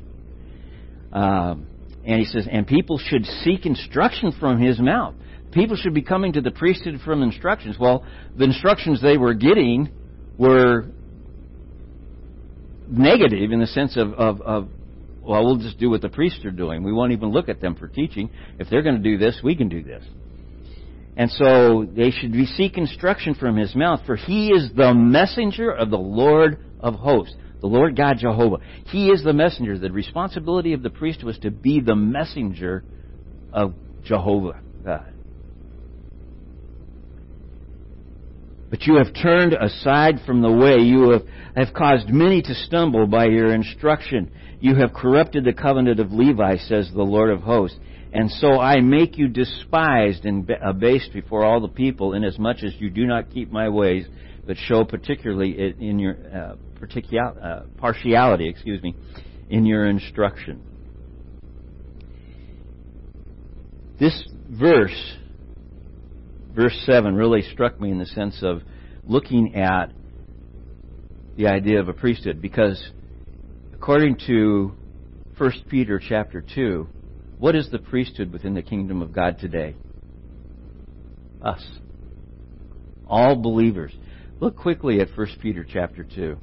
Um, 1.12 1.66
and 2.04 2.20
he 2.20 2.26
says, 2.26 2.46
and 2.50 2.66
people 2.66 2.98
should 2.98 3.24
seek 3.42 3.66
instruction 3.66 4.32
from 4.38 4.60
his 4.60 4.78
mouth. 4.78 5.14
People 5.52 5.76
should 5.76 5.94
be 5.94 6.02
coming 6.02 6.32
to 6.35 6.40
the 6.40 6.50
priesthood 6.50 7.00
from 7.04 7.22
instructions. 7.22 7.76
Well, 7.78 8.04
the 8.37 8.44
instructions 8.44 9.00
they 9.00 9.16
were 9.16 9.35
getting 9.35 9.90
were 10.38 10.87
negative 12.88 13.52
in 13.52 13.61
the 13.61 13.66
sense 13.66 13.96
of, 13.96 14.12
of, 14.14 14.40
of, 14.42 14.68
well, 15.22 15.44
we'll 15.44 15.59
just 15.59 15.78
do 15.78 15.90
what 15.90 16.02
the 16.02 16.09
priests 16.09 16.44
are 16.44 16.50
doing. 16.50 16.82
We 16.82 16.92
won't 16.92 17.12
even 17.12 17.30
look 17.30 17.48
at 17.48 17.61
them 17.61 17.74
for 17.74 17.88
teaching. 17.88 18.30
If 18.59 18.68
they're 18.68 18.82
going 18.82 18.96
to 18.96 19.02
do 19.02 19.18
this, 19.18 19.40
we 19.42 19.56
can 19.56 19.68
do 19.68 19.82
this. 19.82 20.04
And 21.16 21.30
so 21.30 21.87
they 21.90 22.11
should 22.11 22.35
seek 22.56 22.76
instruction 22.76 23.35
from 23.35 23.56
his 23.56 23.74
mouth, 23.74 24.00
for 24.04 24.16
he 24.16 24.50
is 24.50 24.70
the 24.76 24.92
messenger 24.92 25.70
of 25.72 25.90
the 25.90 25.98
Lord 25.98 26.59
of 26.78 26.94
hosts, 26.94 27.35
the 27.61 27.66
Lord 27.66 27.96
God 27.96 28.18
Jehovah. 28.18 28.59
He 28.87 29.09
is 29.09 29.24
the 29.24 29.32
messenger. 29.32 29.78
The 29.78 29.90
responsibility 29.90 30.74
of 30.74 30.82
the 30.82 30.90
priest 30.90 31.24
was 31.24 31.38
to 31.38 31.50
be 31.50 31.80
the 31.80 31.96
messenger 31.96 32.85
of 33.50 33.74
Jehovah 34.04 34.61
God. 34.85 35.15
But 38.68 38.83
you 38.83 38.96
have 38.96 39.14
turned 39.14 39.52
aside 39.52 40.20
from 40.26 40.42
the 40.42 40.50
way. 40.50 40.79
You 40.79 41.11
have, 41.11 41.22
have 41.55 41.74
caused 41.74 42.09
many 42.09 42.42
to 42.42 42.55
stumble 42.55 43.07
by 43.07 43.26
your 43.26 43.55
instruction. 43.55 44.31
You 44.61 44.74
have 44.76 44.92
corrupted 44.92 45.44
the 45.44 45.52
covenant 45.52 46.00
of 46.00 46.12
Levi, 46.12 46.57
says 46.57 46.90
the 46.92 47.02
Lord 47.02 47.31
of 47.31 47.42
hosts. 47.42 47.79
And 48.12 48.31
so 48.31 48.59
I 48.59 48.81
make 48.81 49.18
you 49.18 49.29
despised 49.29 50.24
and 50.24 50.50
abased 50.62 51.12
before 51.12 51.44
all 51.44 51.61
the 51.61 51.68
people, 51.68 52.14
inasmuch 52.14 52.62
as 52.62 52.74
you 52.79 52.90
do 52.90 53.07
not 53.07 53.31
keep 53.31 53.52
my 53.52 53.68
ways, 53.68 54.07
but 54.46 54.57
show 54.57 54.85
particularly 54.85 55.74
in 55.79 55.98
your 55.98 56.16
uh, 56.35 56.57
particular, 56.79 57.24
uh, 57.24 57.62
partiality, 57.76 58.48
excuse 58.48 58.83
me, 58.83 58.94
in 59.50 59.66
your 59.66 59.87
instruction. 59.87 60.62
This 63.98 64.26
verse 64.48 65.16
verse 66.56 66.76
7 66.86 67.14
really 67.14 67.42
struck 67.42 67.78
me 67.78 67.90
in 67.90 67.98
the 67.98 68.06
sense 68.06 68.38
of 68.42 68.62
looking 69.04 69.54
at 69.54 69.92
the 71.36 71.46
idea 71.46 71.78
of 71.78 71.88
a 71.88 71.92
priesthood 71.92 72.40
because 72.40 72.92
according 73.74 74.16
to 74.26 74.72
1 75.36 75.52
Peter 75.68 76.00
chapter 76.02 76.40
2, 76.40 76.88
what 77.38 77.54
is 77.54 77.68
the 77.70 77.78
priesthood 77.78 78.32
within 78.32 78.54
the 78.54 78.62
kingdom 78.62 79.02
of 79.02 79.12
God 79.12 79.38
today? 79.38 79.76
Us. 81.42 81.62
All 83.06 83.36
believers. 83.36 83.92
Look 84.40 84.56
quickly 84.56 85.00
at 85.00 85.08
1 85.14 85.26
Peter 85.42 85.64
chapter 85.70 86.04
2. 86.04 86.38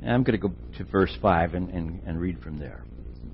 And 0.00 0.10
I'm 0.10 0.22
going 0.22 0.40
to 0.40 0.48
go 0.48 0.54
to 0.78 0.84
verse 0.84 1.16
5 1.20 1.54
and, 1.54 1.70
and, 1.70 2.00
and 2.06 2.20
read 2.20 2.40
from 2.40 2.58
there. 2.58 2.84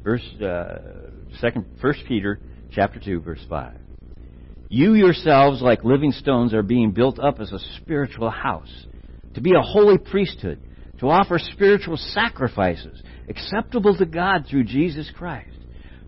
Verse, 0.03 0.25
uh, 0.43 1.11
second, 1.41 1.67
1 1.81 1.95
Peter 2.07 2.41
chapter 2.73 3.01
2, 3.01 3.21
verse 3.21 3.45
5. 3.49 3.75
You 4.69 4.95
yourselves, 4.95 5.63
like 5.63 5.85
living 5.85 6.13
stones, 6.13 6.55
are 6.55 6.63
being 6.63 6.93
built 6.93 7.19
up 7.19 7.39
as 7.41 7.53
a 7.53 7.59
spiritual 7.77 8.31
house, 8.31 8.87
to 9.35 9.41
be 9.41 9.53
a 9.55 9.63
holy 9.63 9.99
priesthood, 9.99 10.61
to 11.01 11.11
offer 11.11 11.39
spiritual 11.39 11.97
sacrifices 11.97 13.03
acceptable 13.29 13.97
to 13.97 14.07
God 14.07 14.47
through 14.49 14.65
Jesus 14.65 15.11
Christ. 15.17 15.51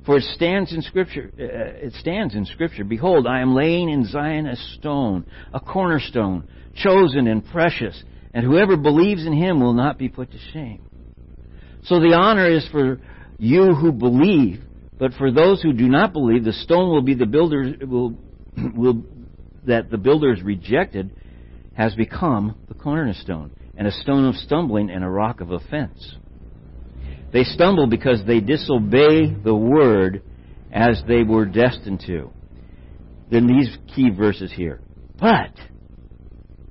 For 0.05 0.19
it 0.19 0.25
stands 0.35 0.73
in 0.73 0.83
Scripture. 0.83 1.33
Uh, 1.39 1.87
it 1.87 1.93
stands 1.95 2.35
in 2.35 2.45
Scripture. 2.45 2.85
Behold, 2.85 3.27
I 3.27 3.41
am 3.41 3.55
laying 3.55 3.89
in 3.89 4.05
Zion 4.07 4.47
a 4.47 4.57
stone, 4.79 5.27
a 5.53 5.59
cornerstone, 5.59 6.49
chosen 6.77 7.27
and 7.27 7.45
precious 7.45 8.03
and 8.37 8.45
whoever 8.45 8.77
believes 8.77 9.25
in 9.25 9.33
him 9.33 9.61
will 9.61 9.73
not 9.73 9.97
be 9.97 10.11
put 10.11 10.31
to 10.31 10.39
shame. 10.53 10.83
So 11.85 12.01
the 12.01 12.13
honor 12.13 12.47
is 12.47 12.69
for 12.71 13.01
you 13.39 13.73
who 13.73 13.93
believe, 13.93 14.61
but 14.99 15.15
for 15.15 15.33
those 15.33 15.63
who 15.63 15.73
do 15.73 15.89
not 15.89 16.13
believe, 16.13 16.45
the 16.45 16.53
stone 16.53 16.91
will 16.91 17.01
be 17.01 17.15
the 17.15 17.25
builders 17.25 17.77
will 17.81 18.15
will 18.75 19.03
that 19.65 19.91
the 19.91 19.97
builders 19.97 20.43
rejected 20.43 21.13
has 21.73 21.95
become 21.95 22.57
the 22.69 22.75
cornerstone, 22.75 23.53
and 23.75 23.89
a 23.89 23.91
stone 23.91 24.27
of 24.27 24.35
stumbling 24.35 24.91
and 24.91 25.03
a 25.03 25.09
rock 25.09 25.41
of 25.41 25.51
offense. 25.51 26.17
They 27.33 27.45
stumble 27.45 27.87
because 27.87 28.21
they 28.27 28.41
disobey 28.41 29.33
the 29.33 29.55
word 29.55 30.23
as 30.71 31.03
they 31.09 31.23
were 31.23 31.47
destined 31.47 32.05
to. 32.07 32.31
Then 33.31 33.47
these 33.47 33.75
key 33.95 34.11
verses 34.11 34.53
here. 34.55 34.83
But 35.19 35.55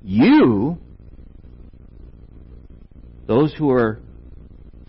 you 0.04 0.78
those 3.26 3.54
who 3.54 3.70
are 3.70 4.00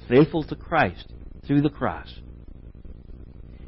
faithful 0.07 0.43
to 0.43 0.55
Christ 0.55 1.11
through 1.45 1.61
the 1.61 1.69
cross. 1.69 2.07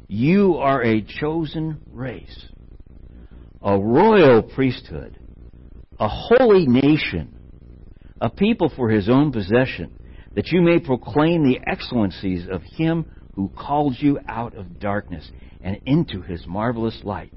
You 0.08 0.56
are 0.56 0.82
a 0.82 1.02
chosen 1.02 1.80
race, 1.90 2.46
a 3.62 3.78
royal 3.78 4.42
priesthood, 4.42 5.18
a 5.98 6.08
holy 6.08 6.66
nation, 6.66 7.36
a 8.20 8.30
people 8.30 8.72
for 8.74 8.90
his 8.90 9.08
own 9.08 9.32
possession, 9.32 9.96
that 10.34 10.48
you 10.48 10.62
may 10.62 10.78
proclaim 10.78 11.44
the 11.44 11.60
excellencies 11.66 12.46
of 12.50 12.62
him 12.62 13.06
who 13.34 13.48
called 13.48 13.96
you 13.98 14.18
out 14.28 14.56
of 14.56 14.80
darkness 14.80 15.30
and 15.60 15.80
into 15.86 16.22
his 16.22 16.46
marvelous 16.46 17.00
light. 17.04 17.32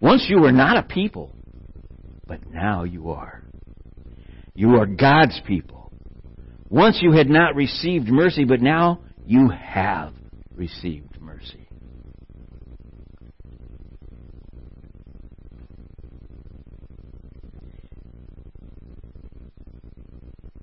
Once 0.00 0.26
you 0.28 0.40
were 0.40 0.52
not 0.52 0.76
a 0.76 0.82
people, 0.82 1.34
but 2.26 2.40
now 2.50 2.84
you 2.84 3.10
are. 3.10 3.42
You 4.54 4.76
are 4.76 4.86
God's 4.86 5.40
people 5.46 5.77
once 6.70 6.98
you 7.00 7.12
had 7.12 7.28
not 7.28 7.54
received 7.54 8.08
mercy, 8.08 8.44
but 8.44 8.60
now 8.60 9.00
you 9.24 9.48
have 9.48 10.12
received 10.54 11.20
mercy. 11.20 11.66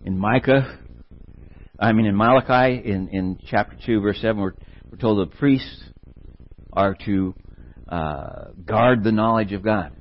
In 0.04 0.20
Micah, 0.20 0.80
I 1.80 1.92
mean 1.92 2.06
in 2.06 2.16
Malachi, 2.16 2.88
in, 2.88 3.10
in 3.10 3.40
chapter 3.50 3.76
2, 3.86 4.02
verse 4.02 4.20
7, 4.22 4.40
we're, 4.40 4.54
we're 4.92 4.98
told 5.00 5.28
the 5.28 5.36
priests 5.38 5.84
are 6.72 6.96
to 7.06 7.34
uh, 7.90 8.50
guard 8.64 9.04
the 9.04 9.12
knowledge 9.12 9.54
of 9.54 9.64
God. 9.64 9.94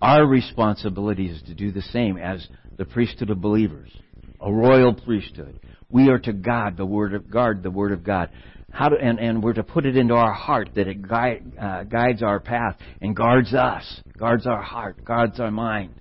Our 0.00 0.26
responsibility 0.26 1.26
is 1.26 1.42
to 1.42 1.54
do 1.54 1.72
the 1.72 1.82
same 1.82 2.16
as 2.16 2.46
the 2.78 2.86
priesthood 2.86 3.28
of 3.28 3.40
believers 3.40 3.90
a 4.40 4.52
royal 4.52 4.94
priesthood. 4.94 5.60
We 5.88 6.08
are 6.08 6.18
to 6.20 6.32
God 6.32 6.76
the 6.76 6.86
word 6.86 7.14
of 7.14 7.30
guard 7.30 7.62
the 7.62 7.70
word 7.70 7.92
of 7.92 8.02
God. 8.04 8.30
How 8.70 8.90
and, 8.94 9.18
and 9.18 9.42
we're 9.42 9.54
to 9.54 9.62
put 9.62 9.86
it 9.86 9.96
into 9.96 10.14
our 10.14 10.32
heart 10.32 10.70
that 10.74 10.88
it 10.88 11.06
guide, 11.06 11.52
uh, 11.60 11.84
guides 11.84 12.22
our 12.22 12.40
path 12.40 12.76
and 13.00 13.16
guards 13.16 13.54
us, 13.54 14.00
guards 14.18 14.46
our 14.46 14.62
heart, 14.62 15.04
guards 15.04 15.40
our 15.40 15.50
mind. 15.50 15.94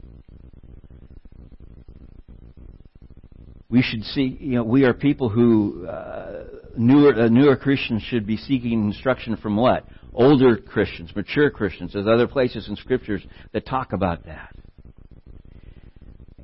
We 3.69 3.81
should 3.81 4.03
see, 4.03 4.37
you 4.39 4.55
know, 4.55 4.63
we 4.63 4.83
are 4.83 4.93
people 4.93 5.29
who 5.29 5.87
uh, 5.87 6.43
newer 6.77 7.13
uh, 7.13 7.27
newer 7.29 7.55
Christians 7.55 8.03
should 8.03 8.25
be 8.25 8.37
seeking 8.37 8.85
instruction 8.85 9.37
from 9.37 9.55
what 9.55 9.85
older 10.13 10.57
Christians, 10.57 11.15
mature 11.15 11.49
Christians. 11.49 11.93
There's 11.93 12.07
other 12.07 12.27
places 12.27 12.67
in 12.67 12.75
scriptures 12.75 13.23
that 13.53 13.65
talk 13.65 13.93
about 13.93 14.25
that. 14.25 14.55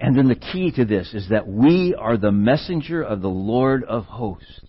And 0.04 0.18
then 0.18 0.28
the 0.28 0.36
key 0.36 0.72
to 0.72 0.84
this 0.84 1.14
is 1.14 1.30
that 1.30 1.48
we 1.48 1.96
are 1.98 2.18
the 2.18 2.32
messenger 2.32 3.04
of 3.04 3.22
the 3.22 3.30
Lord 3.30 3.84
of 3.84 4.06
hosts. 4.06 4.60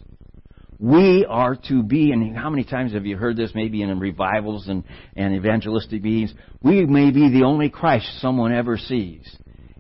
We 0.79 1.25
are 1.27 1.57
to 1.69 1.83
be, 1.83 2.13
and 2.13 2.37
how 2.37 2.51
many 2.51 2.65
times 2.65 2.93
have 2.93 3.07
you 3.07 3.17
heard 3.17 3.37
this 3.37 3.53
maybe 3.55 3.83
in 3.83 3.99
revivals 3.99 4.69
and, 4.69 4.85
and 5.17 5.35
evangelistic 5.35 6.03
meetings? 6.03 6.35
We 6.63 6.85
may 6.85 7.11
be 7.11 7.31
the 7.31 7.45
only 7.45 7.71
Christ 7.71 8.21
someone 8.21 8.53
ever 8.53 8.77
sees. 8.77 9.25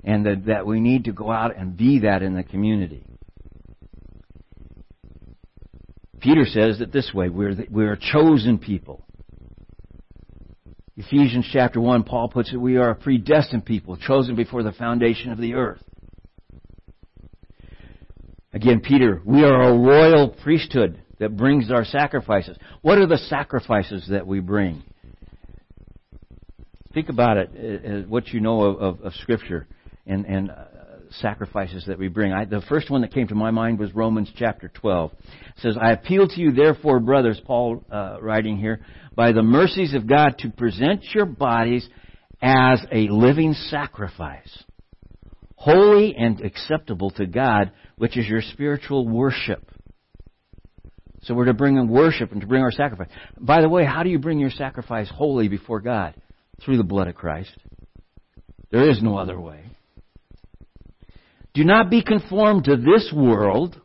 and 0.04 0.26
that, 0.26 0.46
that 0.46 0.66
we 0.66 0.80
need 0.80 1.04
to 1.04 1.12
go 1.12 1.30
out 1.30 1.56
and 1.56 1.76
be 1.76 2.00
that 2.00 2.22
in 2.22 2.34
the 2.34 2.42
community. 2.42 3.04
Peter 6.20 6.44
says 6.44 6.80
it 6.80 6.92
this 6.92 7.12
way 7.12 7.28
we're, 7.28 7.54
the, 7.54 7.66
we're 7.68 7.92
a 7.92 7.98
chosen 7.98 8.58
people. 8.58 9.04
Ephesians 10.96 11.48
chapter 11.50 11.80
1, 11.80 12.04
Paul 12.04 12.28
puts 12.28 12.52
it, 12.52 12.56
we 12.58 12.76
are 12.76 12.90
a 12.90 12.94
predestined 12.94 13.64
people, 13.64 13.96
chosen 13.96 14.36
before 14.36 14.62
the 14.62 14.72
foundation 14.72 15.32
of 15.32 15.38
the 15.38 15.54
earth. 15.54 15.82
Again, 18.52 18.80
Peter, 18.80 19.22
we 19.24 19.42
are 19.42 19.62
a 19.62 19.78
royal 19.78 20.28
priesthood 20.28 21.00
that 21.18 21.34
brings 21.34 21.70
our 21.70 21.86
sacrifices. 21.86 22.58
What 22.82 22.98
are 22.98 23.06
the 23.06 23.16
sacrifices 23.16 24.06
that 24.10 24.26
we 24.26 24.40
bring? 24.40 24.82
Think 26.92 27.08
about 27.08 27.38
it, 27.38 27.50
uh, 27.56 27.88
uh, 27.88 28.02
what 28.02 28.28
you 28.28 28.40
know 28.40 28.60
of, 28.62 28.82
of, 28.82 29.00
of 29.00 29.14
Scripture 29.14 29.66
and, 30.06 30.26
and 30.26 30.50
uh, 30.50 30.64
sacrifices 31.20 31.84
that 31.86 31.98
we 31.98 32.08
bring. 32.08 32.32
I, 32.32 32.44
the 32.44 32.60
first 32.68 32.90
one 32.90 33.00
that 33.00 33.14
came 33.14 33.28
to 33.28 33.34
my 33.34 33.50
mind 33.50 33.78
was 33.78 33.94
Romans 33.94 34.30
chapter 34.36 34.68
12. 34.68 35.12
It 35.12 35.18
says, 35.58 35.76
I 35.80 35.92
appeal 35.92 36.28
to 36.28 36.40
you, 36.40 36.52
therefore, 36.52 37.00
brothers, 37.00 37.40
Paul 37.44 37.82
uh, 37.90 38.18
writing 38.20 38.58
here, 38.58 38.84
by 39.14 39.32
the 39.32 39.42
mercies 39.42 39.94
of 39.94 40.06
God, 40.06 40.38
to 40.38 40.50
present 40.50 41.04
your 41.14 41.26
bodies 41.26 41.88
as 42.40 42.84
a 42.90 43.08
living 43.08 43.52
sacrifice, 43.52 44.64
holy 45.56 46.14
and 46.16 46.40
acceptable 46.40 47.10
to 47.10 47.26
God, 47.26 47.72
which 47.96 48.16
is 48.16 48.26
your 48.26 48.42
spiritual 48.42 49.06
worship. 49.08 49.70
So 51.22 51.34
we're 51.34 51.44
to 51.44 51.54
bring 51.54 51.76
in 51.76 51.88
worship 51.88 52.32
and 52.32 52.40
to 52.40 52.46
bring 52.46 52.62
our 52.62 52.72
sacrifice. 52.72 53.08
By 53.38 53.60
the 53.60 53.68
way, 53.68 53.84
how 53.84 54.02
do 54.02 54.10
you 54.10 54.18
bring 54.18 54.40
your 54.40 54.50
sacrifice 54.50 55.08
holy 55.08 55.46
before 55.48 55.80
God? 55.80 56.14
Through 56.64 56.78
the 56.78 56.84
blood 56.84 57.08
of 57.08 57.14
Christ. 57.14 57.56
There 58.70 58.90
is 58.90 59.02
no 59.02 59.18
other 59.18 59.40
way. 59.40 59.64
Do 61.54 61.64
not 61.64 61.90
be 61.90 62.02
conformed 62.02 62.64
to 62.64 62.76
this 62.76 63.12
world. 63.14 63.80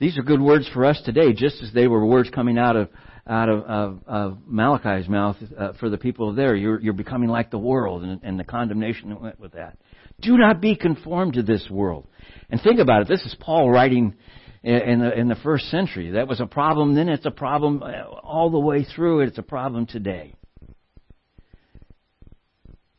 These 0.00 0.18
are 0.18 0.22
good 0.22 0.40
words 0.40 0.68
for 0.72 0.84
us 0.84 1.00
today, 1.04 1.32
just 1.34 1.62
as 1.62 1.72
they 1.72 1.86
were 1.86 2.04
words 2.04 2.30
coming 2.30 2.58
out 2.58 2.76
of 2.76 2.88
out 3.26 3.48
of, 3.48 3.62
of, 3.64 4.00
of 4.06 4.38
Malachi's 4.46 5.08
mouth 5.08 5.36
uh, 5.58 5.72
for 5.80 5.88
the 5.88 5.98
people 5.98 6.34
there. 6.34 6.54
You're, 6.54 6.80
you're 6.80 6.92
becoming 6.92 7.28
like 7.28 7.50
the 7.50 7.58
world, 7.58 8.02
and, 8.02 8.20
and 8.22 8.38
the 8.38 8.44
condemnation 8.44 9.10
that 9.10 9.20
went 9.20 9.40
with 9.40 9.52
that. 9.52 9.78
Do 10.20 10.36
not 10.36 10.60
be 10.60 10.76
conformed 10.76 11.34
to 11.34 11.42
this 11.42 11.68
world. 11.70 12.06
And 12.50 12.60
think 12.60 12.78
about 12.78 13.02
it. 13.02 13.08
This 13.08 13.22
is 13.22 13.34
Paul 13.40 13.70
writing 13.70 14.14
in 14.62 15.00
the, 15.00 15.18
in 15.18 15.28
the 15.28 15.36
first 15.36 15.70
century. 15.70 16.12
That 16.12 16.28
was 16.28 16.40
a 16.40 16.46
problem 16.46 16.94
then. 16.94 17.08
It's 17.08 17.26
a 17.26 17.30
problem 17.30 17.82
uh, 17.82 18.04
all 18.22 18.50
the 18.50 18.58
way 18.58 18.84
through. 18.84 19.20
It's 19.20 19.38
a 19.38 19.42
problem 19.42 19.86
today. 19.86 20.34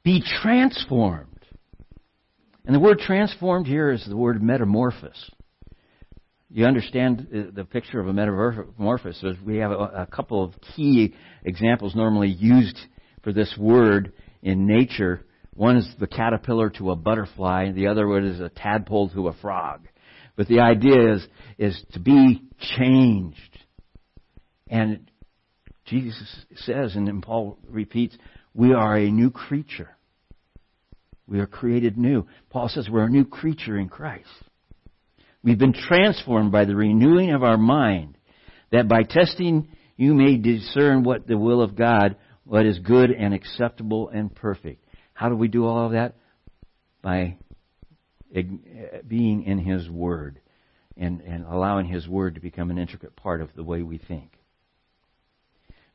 Be 0.04 0.22
transformed 0.42 1.36
and 2.66 2.74
the 2.74 2.80
word 2.80 3.00
transformed 3.00 3.68
here 3.68 3.92
is 3.92 4.06
the 4.08 4.18
word 4.18 4.42
metamorphosis. 4.42 5.30
You 6.56 6.64
understand 6.68 7.52
the 7.54 7.66
picture 7.66 8.00
of 8.00 8.08
a 8.08 8.14
metamorphosis. 8.14 9.36
We 9.44 9.58
have 9.58 9.72
a, 9.72 10.08
couple 10.10 10.42
of 10.42 10.54
key 10.74 11.14
examples 11.44 11.96
normally 11.96 12.30
used 12.30 12.80
for 13.26 13.34
this 13.34 13.54
word 13.60 14.14
in 14.42 14.66
nature. 14.66 15.26
One 15.54 15.76
is 15.76 15.96
the 16.00 16.08
caterpillar 16.08 16.70
to 16.78 16.92
a 16.92 16.96
butterfly, 16.96 17.74
the 17.74 17.88
other 17.88 18.08
one 18.08 18.24
is 18.26 18.40
a 18.40 18.48
tadpole 18.48 19.10
to 19.10 19.28
a 19.28 19.34
frog. 19.34 19.90
But 20.38 20.48
the 20.48 20.62
idea 20.62 21.16
is, 21.16 21.28
is 21.58 21.84
to 21.92 22.00
be 22.00 22.42
changed. 22.78 23.60
And 24.70 25.12
Jesus 25.84 26.46
says, 26.60 26.96
and 26.96 27.06
then 27.06 27.20
Paul 27.20 27.60
repeats, 27.68 28.18
we 28.54 28.74
are 28.74 28.96
a 28.96 29.12
new 29.12 29.30
creature. 29.30 29.90
We 31.28 31.42
are 31.42 31.48
created 31.48 31.98
new. 31.98 32.28
Paul 32.50 32.70
says 32.70 32.88
we're 32.90 33.08
a 33.08 33.10
new 33.10 33.26
creature 33.26 33.78
in 33.78 33.90
Christ. 33.90 34.30
We've 35.46 35.60
been 35.60 35.74
transformed 35.74 36.52
by 36.52 36.66
the 36.66 36.76
renewing 36.76 37.32
of 37.32 37.44
our 37.44 37.56
mind, 37.58 38.18
that 38.72 38.88
by 38.88 39.04
testing 39.04 39.70
you 39.96 40.16
may 40.16 40.38
discern 40.38 41.04
what 41.04 41.28
the 41.28 41.38
will 41.38 41.62
of 41.62 41.76
God, 41.76 42.16
what 42.46 42.66
is 42.66 42.80
good 42.80 43.12
and 43.12 43.32
acceptable 43.32 44.10
and 44.10 44.34
perfect. 44.34 44.84
How 45.14 45.30
do 45.30 45.36
we 45.36 45.48
do 45.48 45.68
all 45.68 45.86
of 45.86 45.92
that? 45.92 46.16
By 47.04 47.38
being 49.08 49.44
in 49.44 49.60
His 49.60 49.88
Word 49.88 50.40
and, 50.98 51.22
and 51.22 51.46
allowing 51.46 51.86
His 51.86 52.08
Word 52.08 52.36
to 52.36 52.42
become 52.42 52.72
an 52.72 52.80
intricate 52.80 53.16
part 53.16 53.40
of 53.40 53.50
the 53.56 53.64
way 53.64 53.84
we 53.84 54.00
think. 54.00 54.32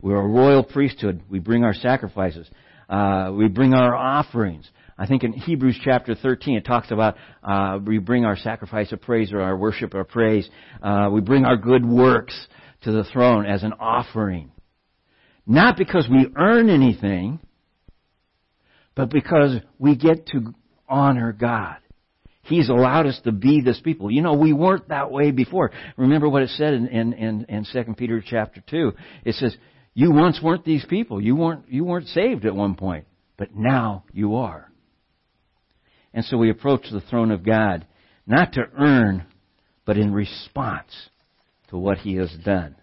We're 0.01 0.21
a 0.21 0.29
royal 0.29 0.63
priesthood. 0.63 1.23
We 1.29 1.41
bring 1.41 1.65
our 1.65 1.75
sacrifices. 1.75 2.49
Uh, 2.89 3.33
we 3.35 3.49
bring 3.49 3.75
our 3.75 3.97
offerings. 3.97 4.71
I 5.01 5.07
think 5.07 5.25
in 5.25 5.33
Hebrews 5.33 5.81
chapter 5.83 6.15
13 6.15 6.59
it 6.59 6.67
talks 6.67 6.91
about 6.91 7.17
uh, 7.43 7.79
we 7.83 7.97
bring 7.97 8.27
our 8.27 8.37
sacrifice 8.37 8.93
of 8.93 9.01
praise 9.01 9.33
or 9.33 9.41
our 9.41 9.57
worship 9.57 9.95
or 9.95 10.05
praise. 10.05 10.47
Uh, 10.83 11.09
we 11.11 11.23
bring 11.23 11.47
our 11.47 11.57
good 11.57 11.87
works 11.87 12.39
to 12.83 12.93
the 12.93 13.05
throne 13.05 13.47
as 13.47 13.63
an 13.63 13.73
offering. 13.81 14.53
Not 15.47 15.79
because 15.79 16.07
we 16.07 16.29
earn 16.37 16.69
anything, 16.69 17.41
but 18.95 19.09
because 19.09 19.57
we 19.79 19.97
get 19.97 20.27
to 20.29 20.55
honor 20.87 21.33
God. 21.33 21.77
He's 22.43 22.69
allowed 22.69 23.07
us 23.07 23.19
to 23.25 23.33
be 23.33 23.63
this 23.63 23.81
people. 23.81 24.11
You 24.11 24.21
know, 24.21 24.35
we 24.35 24.53
weren't 24.53 24.89
that 24.89 25.11
way 25.11 25.31
before. 25.31 25.71
Remember 25.97 26.29
what 26.29 26.43
it 26.43 26.51
said 26.51 26.75
in, 26.75 26.89
in, 26.89 27.13
in, 27.15 27.47
in 27.49 27.67
2 27.73 27.95
Peter 27.95 28.23
chapter 28.25 28.63
2. 28.69 28.93
It 29.25 29.35
says, 29.37 29.57
you 29.95 30.13
once 30.13 30.41
weren't 30.43 30.67
these 30.67 30.85
people. 30.85 31.23
You 31.23 31.37
weren't, 31.37 31.71
you 31.71 31.85
weren't 31.85 32.09
saved 32.09 32.45
at 32.45 32.55
one 32.55 32.75
point, 32.75 33.07
but 33.39 33.55
now 33.55 34.05
you 34.13 34.37
are. 34.37 34.70
And 36.13 36.25
so 36.25 36.37
we 36.37 36.51
approach 36.51 36.83
the 36.91 37.01
throne 37.01 37.31
of 37.31 37.45
God, 37.45 37.87
not 38.27 38.53
to 38.55 38.63
earn, 38.79 39.27
but 39.85 39.97
in 39.97 40.13
response 40.13 40.91
to 41.69 41.79
what 41.79 41.99
He 41.99 42.17
has 42.17 42.31
done. 42.45 42.77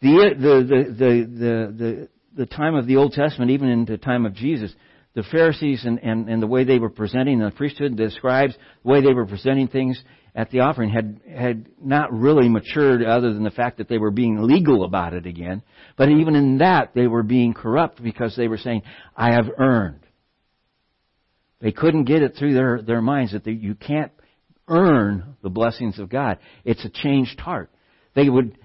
The, 0.00 0.34
the, 0.36 0.94
the, 0.98 1.76
the, 1.78 2.08
the, 2.34 2.46
time 2.46 2.74
of 2.74 2.86
the 2.86 2.96
Old 2.96 3.12
Testament, 3.12 3.52
even 3.52 3.68
in 3.68 3.84
the 3.84 3.98
time 3.98 4.26
of 4.26 4.34
Jesus, 4.34 4.72
the 5.14 5.22
Pharisees 5.22 5.84
and, 5.84 6.00
and, 6.02 6.28
and 6.28 6.42
the 6.42 6.46
way 6.48 6.64
they 6.64 6.80
were 6.80 6.90
presenting 6.90 7.38
the 7.38 7.52
priesthood, 7.52 7.96
the 7.96 8.10
scribes, 8.10 8.54
the 8.82 8.90
way 8.90 9.00
they 9.00 9.12
were 9.12 9.26
presenting 9.26 9.68
things 9.68 10.02
at 10.34 10.50
the 10.50 10.60
offering 10.60 10.90
had, 10.90 11.20
had 11.30 11.66
not 11.80 12.12
really 12.12 12.48
matured 12.48 13.04
other 13.04 13.32
than 13.32 13.44
the 13.44 13.50
fact 13.50 13.78
that 13.78 13.88
they 13.88 13.98
were 13.98 14.10
being 14.10 14.42
legal 14.42 14.84
about 14.84 15.12
it 15.12 15.26
again. 15.26 15.62
But 15.96 16.08
even 16.08 16.34
in 16.34 16.58
that, 16.58 16.92
they 16.94 17.06
were 17.06 17.22
being 17.22 17.52
corrupt 17.52 18.02
because 18.02 18.34
they 18.34 18.48
were 18.48 18.58
saying, 18.58 18.82
I 19.16 19.32
have 19.34 19.50
earned. 19.58 20.00
They 21.62 21.70
couldn't 21.70 22.04
get 22.04 22.22
it 22.22 22.34
through 22.36 22.54
their, 22.54 22.82
their 22.82 23.00
minds 23.00 23.32
that 23.32 23.46
you 23.46 23.76
can't 23.76 24.10
earn 24.66 25.36
the 25.42 25.48
blessings 25.48 26.00
of 26.00 26.08
God. 26.08 26.38
It's 26.64 26.84
a 26.84 26.90
changed 26.90 27.38
heart. 27.38 27.70
They 28.14 28.28
would 28.28 28.58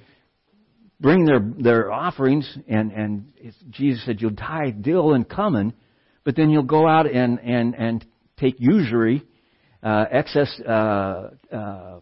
bring 0.99 1.25
their, 1.25 1.39
their 1.39 1.91
offerings, 1.91 2.57
and, 2.67 2.91
and 2.91 3.33
Jesus 3.69 4.03
said, 4.03 4.19
You'll 4.19 4.35
tithe 4.35 4.81
dill 4.81 5.13
and 5.13 5.29
cumin, 5.29 5.73
but 6.23 6.35
then 6.35 6.49
you'll 6.49 6.63
go 6.63 6.87
out 6.87 7.09
and, 7.09 7.39
and, 7.39 7.75
and 7.75 8.05
take 8.39 8.55
usury, 8.57 9.23
uh, 9.83 10.05
excess 10.11 10.59
uh, 10.67 11.29
uh, 11.51 11.99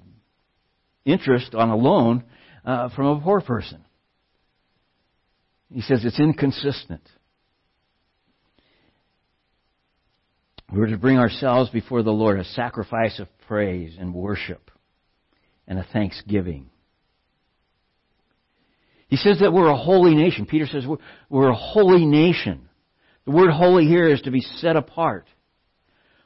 interest 1.03 1.53
on 1.55 1.69
a 1.69 1.75
loan 1.75 2.23
uh, 2.63 2.87
from 2.95 3.17
a 3.17 3.21
poor 3.21 3.41
person. 3.41 3.83
He 5.73 5.81
says 5.81 6.05
it's 6.05 6.21
inconsistent. 6.21 7.01
We're 10.71 10.87
to 10.87 10.97
bring 10.97 11.17
ourselves 11.17 11.69
before 11.69 12.03
the 12.03 12.11
Lord 12.11 12.39
a 12.39 12.43
sacrifice 12.43 13.19
of 13.19 13.27
praise 13.47 13.95
and 13.99 14.13
worship 14.13 14.71
and 15.67 15.79
a 15.79 15.87
thanksgiving. 15.93 16.69
He 19.07 19.17
says 19.17 19.39
that 19.39 19.53
we're 19.53 19.69
a 19.69 19.77
holy 19.77 20.15
nation. 20.15 20.45
Peter 20.45 20.65
says 20.65 20.85
we're, 20.87 20.97
we're 21.29 21.49
a 21.49 21.55
holy 21.55 22.05
nation. 22.05 22.67
The 23.25 23.31
word 23.31 23.51
holy 23.51 23.85
here 23.85 24.07
is 24.07 24.21
to 24.21 24.31
be 24.31 24.41
set 24.41 24.75
apart. 24.75 25.27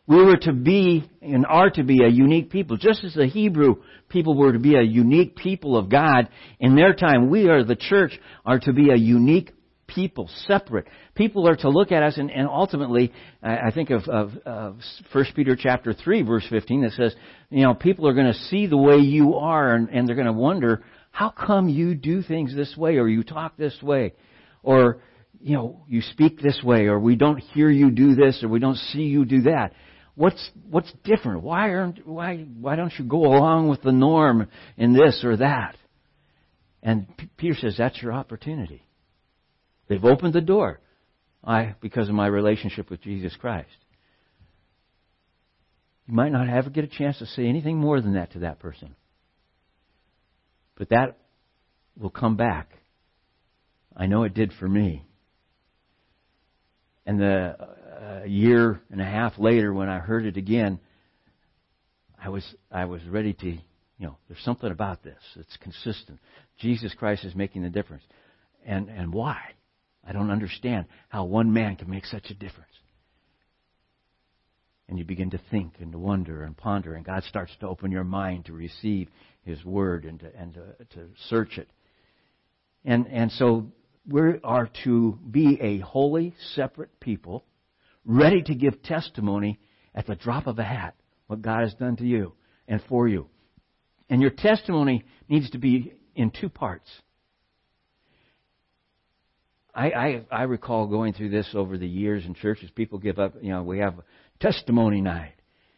We 0.08 0.24
were 0.24 0.38
to 0.38 0.54
be 0.54 1.08
and 1.22 1.46
are 1.46 1.70
to 1.70 1.84
be 1.84 2.04
a 2.04 2.10
unique 2.10 2.50
people. 2.50 2.78
Just 2.78 3.04
as 3.04 3.14
the 3.14 3.28
Hebrew 3.28 3.76
people 4.08 4.36
were 4.36 4.54
to 4.54 4.60
be 4.60 4.76
a 4.76 4.82
unique 4.82 5.36
people 5.36 5.78
of 5.78 5.90
God 5.90 6.30
in 6.60 6.76
their 6.76 6.94
time, 6.94 7.30
we 7.30 7.48
are 7.48 7.64
the 7.64 7.76
church 7.76 8.20
are 8.44 8.60
to 8.60 8.74
be 8.74 8.90
a 8.90 8.96
unique 8.96 9.52
people, 9.94 10.30
separate. 10.48 10.88
People 11.16 11.48
are 11.48 11.56
to 11.58 11.70
look 11.70 11.92
at 11.92 12.04
us, 12.04 12.18
and, 12.18 12.32
and 12.32 12.48
ultimately, 12.48 13.12
I 13.42 13.72
think 13.72 13.90
of, 13.90 14.04
of, 14.08 14.32
of 14.46 14.78
1 15.12 15.26
Peter 15.36 15.56
chapter 15.56 15.94
3, 15.94 16.22
verse 16.24 16.46
15, 16.50 16.84
that 16.84 16.92
says, 16.92 17.16
you 17.50 17.64
know, 17.64 17.74
people 17.74 18.08
are 18.08 18.14
going 18.14 18.32
to 18.32 18.40
see 18.50 18.68
the 18.68 18.78
way 18.78 18.98
you 18.98 19.36
are, 19.36 19.74
and, 19.74 19.90
and 19.90 20.08
they're 20.08 20.16
going 20.16 20.28
to 20.28 20.34
wonder, 20.34 20.84
how 21.12 21.30
come 21.30 21.70
you 21.70 21.96
do 21.96 22.22
things 22.22 22.56
this 22.56 22.76
way, 22.78 22.98
or 22.98 23.08
you 23.08 23.24
talk 23.24 23.58
this 23.58 23.78
way, 23.82 24.14
or, 24.64 25.02
you 25.42 25.56
know, 25.56 25.84
you 25.88 26.02
speak 26.02 26.40
this 26.40 26.62
way, 26.64 26.86
or 26.86 27.00
we 27.00 27.16
don't 27.16 27.40
hear 27.40 27.70
you 27.70 27.92
do 27.92 28.16
this, 28.16 28.44
or 28.44 28.50
we 28.50 28.60
don't 28.60 28.78
see 28.78 29.04
you 29.04 29.26
do 29.26 29.42
that. 29.42 29.74
What's 30.16 30.52
what's 30.70 30.92
different? 31.06 31.44
Why 31.44 31.70
aren't 31.70 32.06
why 32.06 32.46
why 32.60 32.76
don't 32.76 32.92
you 33.00 33.06
go 33.06 33.20
along 33.20 33.70
with 33.70 33.82
the 33.82 33.94
norm 33.94 34.50
in 34.76 34.92
this 34.92 35.22
or 35.24 35.38
that? 35.38 35.78
And 36.84 37.08
P- 37.16 37.30
Peter 37.38 37.56
says 37.56 37.76
that's 37.78 38.02
your 38.02 38.12
opportunity. 38.12 38.84
They've 39.90 40.06
opened 40.06 40.34
the 40.34 40.42
door. 40.42 40.80
I, 41.44 41.76
because 41.82 42.10
of 42.10 42.16
my 42.16 42.28
relationship 42.28 42.90
with 42.90 43.02
Jesus 43.02 43.36
Christ. 43.36 43.70
You 46.08 46.14
might 46.14 46.32
not 46.32 46.50
ever 46.50 46.70
get 46.70 46.84
a 46.84 46.88
chance 46.88 47.20
to 47.20 47.26
say 47.26 47.46
anything 47.46 47.78
more 47.78 48.02
than 48.02 48.14
that 48.14 48.34
to 48.34 48.40
that 48.40 48.60
person. 48.60 48.96
But 50.78 50.90
that 50.90 51.18
will 51.98 52.10
come 52.10 52.36
back. 52.36 52.72
I 53.96 54.06
know 54.06 54.24
it 54.24 54.34
did 54.34 54.54
for 54.60 54.68
me. 54.68 55.06
And 57.06 57.20
the 57.20 57.56
uh, 58.02 58.26
year 58.26 58.82
and 58.92 59.02
a 59.02 59.06
half 59.06 59.38
later, 59.38 59.74
when 59.74 59.90
I 59.90 60.00
heard 60.00 60.26
it 60.26 60.38
again, 60.38 60.80
I 62.22 62.30
was 62.30 62.44
I 62.72 62.86
was 62.86 63.02
ready 63.06 63.34
to, 63.34 63.48
you 63.48 63.60
know, 64.00 64.18
there's 64.28 64.44
something 64.44 64.72
about 64.72 65.04
this. 65.04 65.18
It's 65.36 65.58
consistent. 65.58 66.20
Jesus 66.60 66.94
Christ 66.94 67.24
is 67.24 67.34
making 67.34 67.64
the 67.64 67.70
difference, 67.70 68.04
and 68.66 68.90
and 68.90 69.14
why? 69.14 69.40
I 70.10 70.12
don't 70.12 70.32
understand 70.32 70.88
how 71.08 71.26
one 71.26 71.54
man 71.54 71.76
can 71.76 71.88
make 71.88 72.06
such 72.06 72.32
a 72.32 72.34
difference. 72.34 72.66
And 74.88 74.98
you 74.98 75.06
begin 75.06 75.30
to 75.30 75.40
think 75.52 75.76
and 75.80 75.92
to 75.92 76.00
wonder 76.00 76.44
and 76.44 76.58
ponder, 76.58 76.96
and 76.96 77.06
God 77.06 77.24
starts 77.26 77.52
to 77.60 77.68
open 77.68 77.92
your 77.92 78.04
mind 78.04 78.46
to 78.46 78.54
receive 78.54 79.10
His 79.44 79.64
Word 79.64 80.06
and 80.06 80.20
to, 80.22 80.36
and 80.36 80.56
to, 80.56 80.86
to 80.96 81.10
search 81.28 81.60
it. 81.60 81.70
And, 82.84 83.08
and 83.08 83.32
so 83.34 83.72
we 84.08 84.22
are 84.44 84.68
to 84.84 85.20
be 85.30 85.60
a 85.62 85.78
holy, 85.78 86.34
separate 86.56 87.00
people, 87.00 87.46
ready 88.04 88.42
to 88.42 88.56
give 88.56 88.82
testimony 88.82 89.60
at 89.94 90.08
the 90.08 90.16
drop 90.16 90.48
of 90.48 90.58
a 90.58 90.64
hat 90.64 90.96
what 91.28 91.44
God 91.44 91.62
has 91.62 91.76
done 91.76 91.98
to 91.98 92.04
you 92.04 92.34
and 92.68 92.82
for 92.90 93.08
you. 93.08 93.28
And 94.10 94.24
your 94.24 94.32
testimony 94.32 95.06
needs 95.28 95.52
to 95.52 95.60
be 95.60 95.94
in 96.16 96.32
two 96.32 96.50
parts. 96.50 96.90
I, 99.80 99.92
I, 99.92 100.22
I 100.30 100.44
recall 100.44 100.88
going 100.88 101.14
through 101.14 101.30
this 101.30 101.48
over 101.54 101.78
the 101.78 101.88
years 101.88 102.26
in 102.26 102.34
churches. 102.34 102.70
People 102.76 103.00
give 103.00 103.18
up, 103.18 103.36
you 103.42 103.52
know, 103.52 103.64
we 103.64 103.80
have 103.80 103.96
testimony 104.42 105.00
night. 105.00 105.36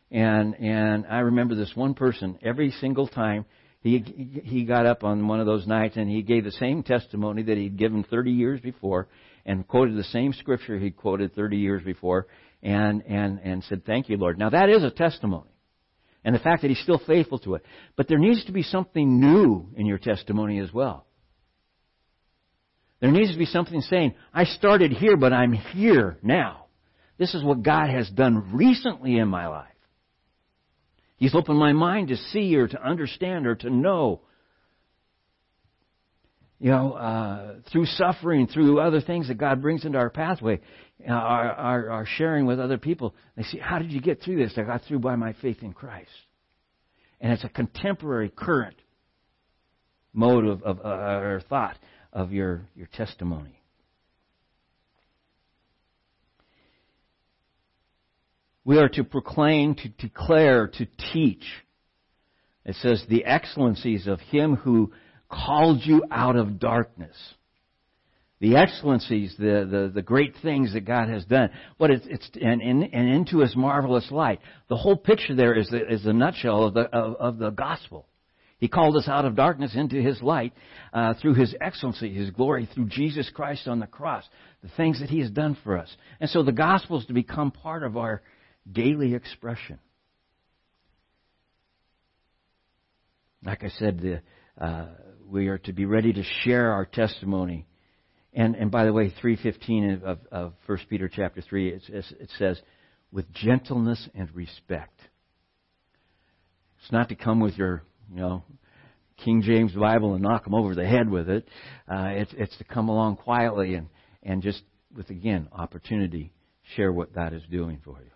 And, 0.10 0.56
and 0.56 1.06
I 1.06 1.20
remember 1.20 1.54
this 1.54 1.72
one 1.76 1.94
person 1.94 2.40
every 2.42 2.72
single 2.72 3.08
time 3.08 3.46
he, 3.84 4.42
he 4.44 4.66
got 4.66 4.88
up 4.88 5.04
on 5.04 5.28
one 5.28 5.40
of 5.40 5.46
those 5.46 5.68
nights 5.68 5.98
and 5.98 6.10
he 6.10 6.24
gave 6.24 6.46
the 6.46 6.52
same 6.52 6.82
testimony 6.82 7.44
that 7.44 7.58
he'd 7.58 7.78
given 7.78 8.04
30 8.04 8.32
years 8.32 8.60
before 8.60 9.08
and 9.46 9.68
quoted 9.68 9.96
the 9.96 10.04
same 10.06 10.34
scripture 10.34 10.80
he'd 10.80 10.98
quoted 10.98 11.36
30 11.36 11.58
years 11.58 11.84
before 11.84 12.26
and, 12.64 13.04
and, 13.08 13.40
and 13.44 13.64
said, 13.66 13.86
Thank 13.86 14.10
you, 14.10 14.18
Lord. 14.18 14.40
Now 14.40 14.50
that 14.50 14.70
is 14.70 14.84
a 14.84 14.90
testimony. 14.90 15.52
And 16.24 16.34
the 16.34 16.40
fact 16.40 16.64
that 16.64 16.70
he's 16.70 16.82
still 16.82 17.02
faithful 17.06 17.38
to 17.40 17.54
it. 17.54 17.66
But 17.96 18.08
there 18.08 18.20
needs 18.20 18.46
to 18.46 18.52
be 18.52 18.64
something 18.64 19.20
new 19.20 19.70
in 19.76 19.86
your 19.86 20.00
testimony 20.00 20.58
as 20.58 20.74
well. 20.74 21.06
There 23.02 23.12
needs 23.12 23.32
to 23.32 23.38
be 23.38 23.46
something 23.46 23.82
saying, 23.82 24.14
I 24.34 24.46
started 24.46 24.92
here, 24.92 25.18
but 25.18 25.34
I'm 25.34 25.54
here 25.54 26.18
now. 26.22 26.68
This 27.18 27.34
is 27.34 27.44
what 27.44 27.64
God 27.64 27.90
has 27.90 28.10
done 28.10 28.56
recently 28.56 29.18
in 29.18 29.28
my 29.28 29.48
life. 29.48 29.68
He's 31.18 31.36
opened 31.36 31.60
my 31.60 31.74
mind 31.74 32.08
to 32.10 32.18
see 32.18 32.56
or 32.56 32.68
to 32.68 32.82
understand 32.82 33.48
or 33.48 33.56
to 33.56 33.70
know. 33.70 34.22
You 36.60 36.70
know, 36.70 36.94
uh, 36.94 37.56
through 37.72 37.88
suffering, 37.88 38.46
through 38.48 38.80
other 38.80 39.02
things 39.02 39.28
that 39.30 39.38
God 39.40 39.64
brings 39.64 39.84
into 39.84 39.98
our 39.98 40.12
pathway, 40.12 40.62
uh, 41.08 41.12
our, 41.12 42.06
sharing 42.06 42.46
with 42.46 42.60
other 42.60 42.78
people, 42.78 43.16
they 43.36 43.44
say, 43.44 43.58
How 43.58 43.80
did 43.80 43.92
you 43.92 44.00
get 44.00 44.22
through 44.22 44.38
this? 44.38 44.54
I 44.58 44.62
got 44.62 44.84
through 44.84 45.00
by 45.00 45.16
my 45.16 45.34
faith 45.42 45.64
in 45.64 45.74
Christ. 45.74 46.10
And 47.20 47.34
it's 47.34 47.44
a 47.44 47.50
contemporary, 47.50 48.30
current 48.30 48.76
mode 50.14 50.46
of, 50.46 50.62
of 50.64 50.80
uh, 50.86 50.90
or 50.90 51.42
thought 51.50 51.78
of 52.14 52.32
your, 52.32 52.62
your 52.76 52.88
testimony. 52.94 53.62
We 58.64 58.78
are 58.78 58.90
to 58.90 59.04
proclaim, 59.04 59.76
to 59.76 59.90
declare, 59.90 60.68
to 60.68 60.88
teach. 61.14 61.44
It 62.66 62.76
says, 62.76 63.04
the 63.10 63.26
excellencies 63.26 64.08
of 64.08 64.20
Him 64.20 64.56
who 64.56 64.92
called 65.30 65.82
you 65.84 66.04
out 66.12 66.36
of 66.36 66.60
darkness. 66.60 67.16
The 68.40 68.58
excellencies, 68.58 69.36
the, 69.38 69.68
the, 69.70 69.92
the 69.94 70.02
great 70.02 70.36
things 70.42 70.74
that 70.74 70.82
God 70.82 71.10
has 71.10 71.26
done. 71.26 71.50
What 71.78 71.92
it's, 71.92 72.06
it's 72.08 72.30
and, 72.42 72.62
and, 72.62 72.84
and 72.94 73.10
into 73.10 73.40
His 73.40 73.56
marvelous 73.56 74.10
light. 74.12 74.40
The 74.68 74.78
whole 74.78 74.98
picture 74.98 75.36
there 75.36 75.56
is 75.56 75.70
the, 75.70 75.88
is 75.88 76.04
the 76.04 76.14
nutshell 76.14 76.66
of 76.66 76.74
the, 76.74 76.82
of, 76.82 77.16
of 77.16 77.38
the 77.38 77.50
gospel. 77.50 78.08
He 78.62 78.68
called 78.68 78.96
us 78.96 79.08
out 79.08 79.26
of 79.26 79.36
darkness 79.36 79.74
into 79.76 79.96
His 79.96 80.22
light 80.22 80.54
uh, 80.94 81.16
through 81.20 81.34
His 81.34 81.56
excellency, 81.60 82.14
His 82.14 82.30
glory, 82.30 82.70
through 82.72 82.86
Jesus 82.86 83.28
Christ 83.34 83.68
on 83.68 83.80
the 83.80 83.88
cross, 83.88 84.24
the 84.62 84.70
things 84.78 85.00
that 85.00 85.10
He 85.10 85.20
has 85.20 85.32
done 85.32 85.58
for 85.64 85.80
us. 85.80 85.94
And 86.20 86.30
so 86.30 86.44
the 86.44 86.52
gospel 86.52 87.00
is 87.00 87.06
to 87.08 87.14
become 87.14 87.50
part 87.50 87.82
of 87.82 87.98
our 87.98 88.22
daily 88.72 89.16
expression. 89.16 89.80
Like 93.44 93.64
I 93.64 93.70
said, 93.70 94.00
the, 94.00 94.64
uh, 94.64 94.90
we 95.28 95.48
are 95.48 95.58
to 95.58 95.74
be 95.74 95.86
ready 95.86 96.14
to 96.14 96.24
share 96.44 96.72
our 96.72 96.86
testimony. 96.86 97.66
And, 98.32 98.56
and 98.56 98.70
by 98.70 98.86
the 98.86 98.94
way, 98.94 99.12
3.15 99.24 100.04
of, 100.04 100.20
of 100.32 100.54
1 100.68 100.78
Peter 100.88 101.10
chapter 101.12 101.42
3, 101.42 101.70
it, 101.70 101.84
it 101.90 102.30
says, 102.38 102.62
with 103.12 103.34
gentleness 103.34 104.08
and 104.14 104.30
respect. 104.36 105.00
It's 106.84 106.92
not 106.92 107.10
to 107.10 107.16
come 107.16 107.40
with 107.40 107.58
your, 107.58 107.82
you 108.14 108.20
know, 108.20 108.44
King 109.24 109.42
James 109.42 109.72
Bible 109.74 110.14
and 110.14 110.24
knock 110.24 110.44
them 110.44 110.54
over 110.54 110.76
the 110.76 110.86
head 110.86 111.10
with 111.10 111.30
it. 111.30 111.48
Uh, 111.88 112.10
it's, 112.12 112.34
it's 112.38 112.58
to 112.58 112.64
come 112.64 112.90
along 112.90 113.18
quietly 113.18 113.76
and, 113.76 113.88
and 114.24 114.42
just 114.42 114.64
with, 114.96 115.10
again, 115.10 115.48
opportunity, 115.52 116.34
share 116.76 116.92
what 116.92 117.14
God 117.14 117.34
is 117.34 117.44
doing 117.50 117.80
for 117.84 117.98
you. 118.00 118.12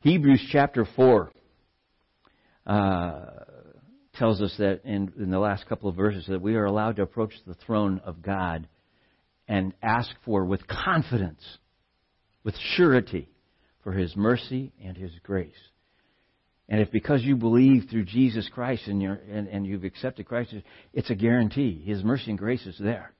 Hebrews 0.00 0.48
chapter 0.52 0.86
4 0.96 1.32
uh, 2.66 3.20
tells 4.14 4.40
us 4.40 4.54
that 4.58 4.82
in, 4.84 5.12
in 5.18 5.30
the 5.30 5.38
last 5.38 5.66
couple 5.66 5.88
of 5.88 5.96
verses 5.96 6.26
that 6.28 6.40
we 6.40 6.54
are 6.54 6.64
allowed 6.64 6.96
to 6.96 7.02
approach 7.02 7.32
the 7.46 7.54
throne 7.54 8.00
of 8.04 8.22
God 8.22 8.68
and 9.48 9.74
ask 9.82 10.10
for 10.24 10.44
with 10.44 10.66
confidence, 10.66 11.42
with 12.44 12.54
surety, 12.76 13.28
for 13.82 13.92
His 13.92 14.16
mercy 14.16 14.72
and 14.82 14.96
His 14.96 15.12
grace. 15.22 15.54
And 16.68 16.80
if 16.80 16.90
because 16.90 17.22
you 17.22 17.36
believe 17.36 17.86
through 17.88 18.06
Jesus 18.06 18.48
Christ 18.52 18.88
and, 18.88 19.00
and, 19.02 19.48
and 19.48 19.66
you've 19.66 19.84
accepted 19.84 20.26
Christ, 20.26 20.54
it's 20.92 21.10
a 21.10 21.14
guarantee. 21.14 21.82
His 21.84 22.02
mercy 22.02 22.30
and 22.30 22.38
grace 22.38 22.66
is 22.66 22.76
there. 22.78 23.12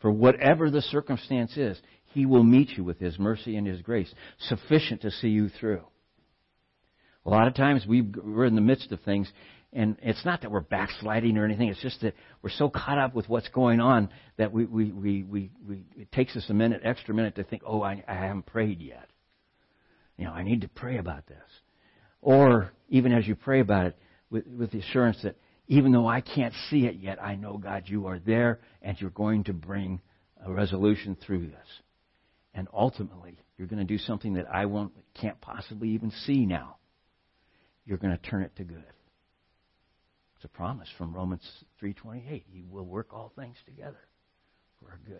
For 0.00 0.10
whatever 0.10 0.70
the 0.70 0.80
circumstance 0.80 1.56
is, 1.56 1.78
he 2.14 2.26
will 2.26 2.42
meet 2.42 2.70
you 2.70 2.84
with 2.84 2.98
His 2.98 3.18
mercy 3.18 3.56
and 3.56 3.66
His 3.66 3.82
grace, 3.82 4.12
sufficient 4.40 5.02
to 5.02 5.10
see 5.10 5.28
you 5.28 5.48
through. 5.48 5.84
A 7.26 7.30
lot 7.30 7.48
of 7.48 7.54
times 7.54 7.84
we 7.86 8.08
are 8.24 8.46
in 8.46 8.54
the 8.54 8.60
midst 8.60 8.90
of 8.92 9.00
things, 9.02 9.30
and 9.72 9.96
it's 10.02 10.24
not 10.24 10.40
that 10.42 10.50
we're 10.50 10.60
backsliding 10.60 11.36
or 11.36 11.44
anything. 11.44 11.68
It's 11.68 11.82
just 11.82 12.00
that 12.00 12.14
we're 12.40 12.50
so 12.50 12.70
caught 12.70 12.98
up 12.98 13.14
with 13.14 13.28
what's 13.28 13.48
going 13.48 13.80
on 13.80 14.08
that 14.38 14.52
we, 14.52 14.64
we, 14.64 14.92
we, 14.92 15.22
we, 15.24 15.50
we 15.68 15.84
it 15.96 16.10
takes 16.10 16.34
us 16.36 16.46
a 16.48 16.54
minute, 16.54 16.80
extra 16.84 17.14
minute 17.14 17.36
to 17.36 17.44
think, 17.44 17.62
oh, 17.66 17.82
I, 17.82 18.02
I 18.08 18.14
haven't 18.14 18.46
prayed 18.46 18.80
yet. 18.80 19.10
You 20.16 20.24
know, 20.24 20.32
I 20.32 20.42
need 20.42 20.62
to 20.62 20.68
pray 20.68 20.96
about 20.96 21.26
this. 21.26 21.36
Or 22.20 22.72
even 22.88 23.12
as 23.12 23.26
you 23.26 23.34
pray 23.34 23.60
about 23.60 23.86
it, 23.86 23.96
with, 24.30 24.46
with 24.46 24.70
the 24.72 24.80
assurance 24.80 25.18
that 25.22 25.36
even 25.68 25.92
though 25.92 26.06
I 26.06 26.20
can't 26.20 26.54
see 26.70 26.86
it 26.86 26.96
yet, 26.96 27.22
I 27.22 27.34
know, 27.34 27.58
God, 27.58 27.84
you 27.86 28.06
are 28.06 28.18
there 28.18 28.60
and 28.82 28.98
you're 29.00 29.10
going 29.10 29.44
to 29.44 29.52
bring 29.52 30.00
a 30.44 30.52
resolution 30.52 31.16
through 31.24 31.46
this. 31.46 31.66
And 32.54 32.68
ultimately, 32.72 33.38
you're 33.56 33.68
going 33.68 33.78
to 33.78 33.84
do 33.84 33.98
something 33.98 34.34
that 34.34 34.46
I 34.52 34.66
won't, 34.66 34.92
can't 35.14 35.40
possibly 35.40 35.90
even 35.90 36.10
see 36.26 36.46
now. 36.46 36.76
You're 37.84 37.98
going 37.98 38.16
to 38.16 38.30
turn 38.30 38.42
it 38.42 38.54
to 38.56 38.64
good. 38.64 38.84
It's 40.36 40.44
a 40.44 40.48
promise 40.48 40.88
from 40.96 41.14
Romans 41.14 41.42
3:28. 41.82 42.44
He 42.48 42.64
will 42.70 42.84
work 42.84 43.08
all 43.12 43.32
things 43.36 43.56
together 43.66 43.98
for 44.78 44.98
good. 45.06 45.18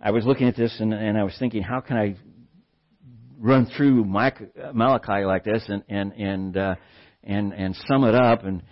I 0.00 0.12
was 0.12 0.24
looking 0.24 0.48
at 0.48 0.56
this 0.56 0.74
and, 0.80 0.94
and 0.94 1.18
I 1.18 1.24
was 1.24 1.36
thinking, 1.38 1.62
how 1.62 1.80
can 1.80 1.96
I 1.96 2.16
run 3.38 3.66
through 3.76 4.04
Malachi 4.04 5.24
like 5.24 5.44
this 5.44 5.64
and 5.68 5.82
and 5.88 6.12
and 6.12 6.56
uh, 6.56 6.74
and 7.22 7.52
and 7.52 7.76
sum 7.86 8.04
it 8.04 8.14
up 8.14 8.44
and 8.44 8.62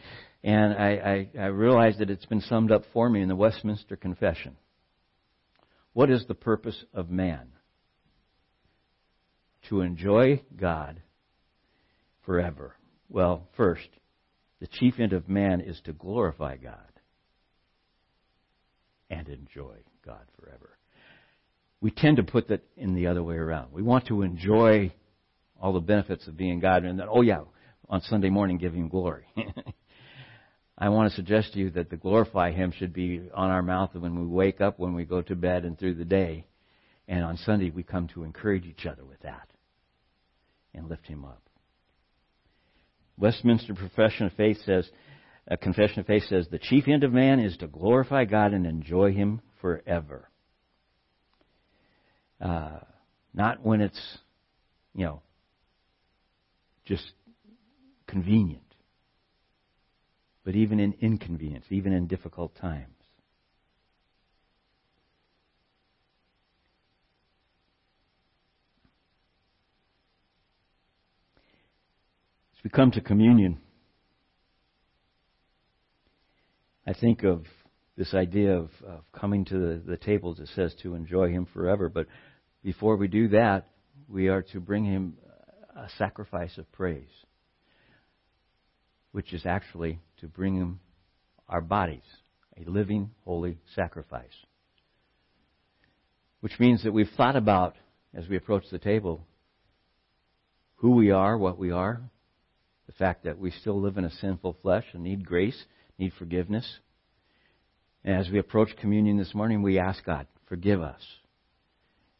and 0.44 0.72
I, 0.72 1.28
I, 1.36 1.40
I 1.40 1.46
realized 1.46 1.98
that 1.98 2.10
it's 2.10 2.26
been 2.26 2.40
summed 2.42 2.70
up 2.70 2.84
for 2.92 3.10
me 3.10 3.22
in 3.22 3.28
the 3.28 3.36
Westminster 3.36 3.96
Confession. 3.96 4.56
What 5.92 6.10
is 6.10 6.24
the 6.28 6.34
purpose 6.34 6.84
of 6.94 7.10
man? 7.10 7.48
To 9.68 9.80
enjoy 9.80 10.42
God 10.56 11.02
forever. 12.24 12.76
Well, 13.08 13.48
first, 13.56 13.88
the 14.60 14.68
chief 14.68 15.00
end 15.00 15.12
of 15.12 15.28
man 15.28 15.60
is 15.60 15.80
to 15.84 15.92
glorify 15.92 16.56
God 16.56 16.76
and 19.10 19.28
enjoy 19.28 19.74
God 20.06 20.24
forever. 20.38 20.77
We 21.80 21.90
tend 21.90 22.16
to 22.16 22.22
put 22.22 22.48
that 22.48 22.62
in 22.76 22.94
the 22.94 23.06
other 23.06 23.22
way 23.22 23.36
around. 23.36 23.72
We 23.72 23.82
want 23.82 24.06
to 24.08 24.22
enjoy 24.22 24.92
all 25.60 25.72
the 25.72 25.80
benefits 25.80 26.26
of 26.26 26.36
being 26.36 26.60
God 26.60 26.84
and 26.84 26.98
then, 26.98 27.06
oh 27.10 27.22
yeah, 27.22 27.42
on 27.88 28.00
Sunday 28.02 28.30
morning 28.30 28.58
give 28.58 28.74
Him 28.74 28.88
glory. 28.88 29.26
I 30.78 30.90
want 30.90 31.10
to 31.10 31.16
suggest 31.16 31.52
to 31.52 31.58
you 31.58 31.70
that 31.70 31.90
the 31.90 31.96
glorify 31.96 32.52
Him 32.52 32.72
should 32.76 32.92
be 32.92 33.28
on 33.34 33.50
our 33.50 33.62
mouth 33.62 33.94
when 33.94 34.18
we 34.18 34.26
wake 34.26 34.60
up, 34.60 34.78
when 34.78 34.94
we 34.94 35.04
go 35.04 35.22
to 35.22 35.34
bed, 35.34 35.64
and 35.64 35.78
through 35.78 35.94
the 35.94 36.04
day. 36.04 36.46
And 37.08 37.24
on 37.24 37.36
Sunday, 37.38 37.70
we 37.70 37.82
come 37.82 38.08
to 38.08 38.24
encourage 38.24 38.64
each 38.64 38.86
other 38.86 39.04
with 39.04 39.20
that 39.20 39.48
and 40.74 40.88
lift 40.88 41.06
Him 41.06 41.24
up. 41.24 41.42
Westminster 43.16 43.74
Profession 43.74 44.26
of 44.26 44.32
Faith 44.34 44.58
says, 44.64 44.88
a 45.48 45.56
confession 45.56 46.00
of 46.00 46.06
faith 46.06 46.24
says, 46.28 46.46
the 46.50 46.58
chief 46.58 46.86
end 46.86 47.02
of 47.02 47.12
man 47.12 47.40
is 47.40 47.56
to 47.56 47.66
glorify 47.66 48.26
God 48.26 48.52
and 48.52 48.66
enjoy 48.66 49.12
Him 49.12 49.40
forever. 49.60 50.28
Uh, 52.40 52.78
not 53.34 53.62
when 53.64 53.80
it's, 53.80 54.18
you 54.94 55.04
know, 55.04 55.22
just 56.84 57.12
convenient, 58.06 58.62
but 60.44 60.54
even 60.54 60.80
in 60.80 60.94
inconvenience, 61.00 61.66
even 61.70 61.92
in 61.92 62.06
difficult 62.06 62.54
times. 62.56 62.94
As 72.56 72.64
we 72.64 72.70
come 72.70 72.90
to 72.92 73.00
communion, 73.00 73.58
I 76.86 76.92
think 76.94 77.22
of 77.24 77.44
this 77.98 78.14
idea 78.14 78.56
of, 78.56 78.70
of 78.86 79.00
coming 79.12 79.44
to 79.46 79.58
the, 79.58 79.82
the 79.84 79.96
table 79.96 80.32
that 80.32 80.46
says 80.50 80.72
to 80.82 80.94
enjoy 80.94 81.30
Him 81.30 81.48
forever. 81.52 81.88
But 81.88 82.06
before 82.62 82.96
we 82.96 83.08
do 83.08 83.28
that, 83.30 83.66
we 84.08 84.28
are 84.28 84.42
to 84.52 84.60
bring 84.60 84.84
Him 84.84 85.18
a 85.76 85.88
sacrifice 85.98 86.56
of 86.58 86.70
praise, 86.70 87.10
which 89.10 89.32
is 89.32 89.44
actually 89.44 89.98
to 90.20 90.28
bring 90.28 90.54
Him 90.54 90.78
our 91.48 91.60
bodies, 91.60 92.04
a 92.56 92.70
living, 92.70 93.10
holy 93.24 93.58
sacrifice. 93.74 94.26
Which 96.40 96.60
means 96.60 96.84
that 96.84 96.92
we've 96.92 97.10
thought 97.16 97.34
about, 97.34 97.74
as 98.14 98.28
we 98.28 98.36
approach 98.36 98.64
the 98.70 98.78
table, 98.78 99.26
who 100.76 100.92
we 100.92 101.10
are, 101.10 101.36
what 101.36 101.58
we 101.58 101.72
are, 101.72 102.00
the 102.86 102.92
fact 102.92 103.24
that 103.24 103.40
we 103.40 103.50
still 103.50 103.80
live 103.80 103.98
in 103.98 104.04
a 104.04 104.10
sinful 104.10 104.56
flesh 104.62 104.84
and 104.92 105.02
need 105.02 105.26
grace, 105.26 105.64
need 105.98 106.12
forgiveness. 106.16 106.78
And 108.04 108.16
as 108.16 108.30
we 108.30 108.38
approach 108.38 108.76
communion 108.76 109.18
this 109.18 109.34
morning, 109.34 109.62
we 109.62 109.78
ask 109.78 110.04
God, 110.04 110.26
forgive 110.46 110.80
us. 110.80 111.02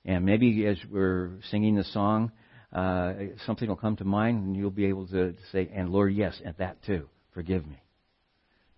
And 0.04 0.24
maybe 0.24 0.66
as 0.66 0.78
we're 0.90 1.32
singing 1.50 1.76
the 1.76 1.84
song, 1.84 2.32
uh, 2.72 3.12
something 3.46 3.68
will 3.68 3.76
come 3.76 3.96
to 3.96 4.04
mind 4.04 4.44
and 4.44 4.56
you'll 4.56 4.70
be 4.70 4.86
able 4.86 5.06
to 5.08 5.34
say, 5.52 5.68
and 5.72 5.90
Lord, 5.90 6.14
yes, 6.14 6.40
at 6.44 6.58
that 6.58 6.82
too, 6.84 7.08
forgive 7.32 7.66
me. 7.66 7.80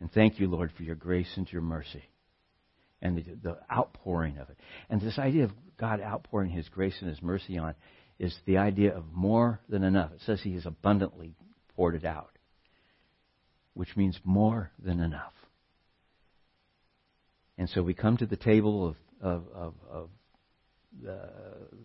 And 0.00 0.10
thank 0.12 0.40
you, 0.40 0.48
Lord, 0.48 0.72
for 0.76 0.82
your 0.82 0.94
grace 0.94 1.30
and 1.36 1.50
your 1.52 1.62
mercy 1.62 2.04
and 3.02 3.16
the, 3.16 3.24
the 3.42 3.58
outpouring 3.72 4.38
of 4.38 4.48
it. 4.50 4.56
And 4.88 5.00
this 5.00 5.18
idea 5.18 5.44
of 5.44 5.52
God 5.78 6.00
outpouring 6.00 6.50
His 6.50 6.68
grace 6.68 6.96
and 7.00 7.08
His 7.08 7.22
mercy 7.22 7.58
on 7.58 7.74
is 8.18 8.36
the 8.46 8.58
idea 8.58 8.96
of 8.96 9.04
more 9.12 9.60
than 9.68 9.82
enough. 9.82 10.12
It 10.12 10.20
says 10.26 10.40
He 10.42 10.54
has 10.54 10.66
abundantly 10.66 11.34
poured 11.74 11.94
it 11.94 12.04
out, 12.04 12.36
which 13.74 13.96
means 13.96 14.18
more 14.24 14.70
than 14.78 15.00
enough. 15.00 15.32
And 17.60 17.68
so 17.68 17.82
we 17.82 17.92
come 17.92 18.16
to 18.16 18.24
the 18.24 18.38
table 18.38 18.88
of, 18.88 18.96
of, 19.20 19.44
of, 19.54 19.74
of 19.90 20.10
the 21.02 21.28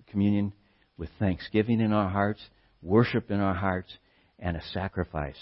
communion 0.10 0.54
with 0.98 1.10
thanksgiving 1.20 1.82
in 1.82 1.92
our 1.92 2.10
hearts, 2.10 2.40
worship 2.82 3.30
in 3.30 3.42
our 3.42 3.54
hearts, 3.54 3.92
and 4.40 4.56
a 4.56 4.64
sacrifice, 4.72 5.36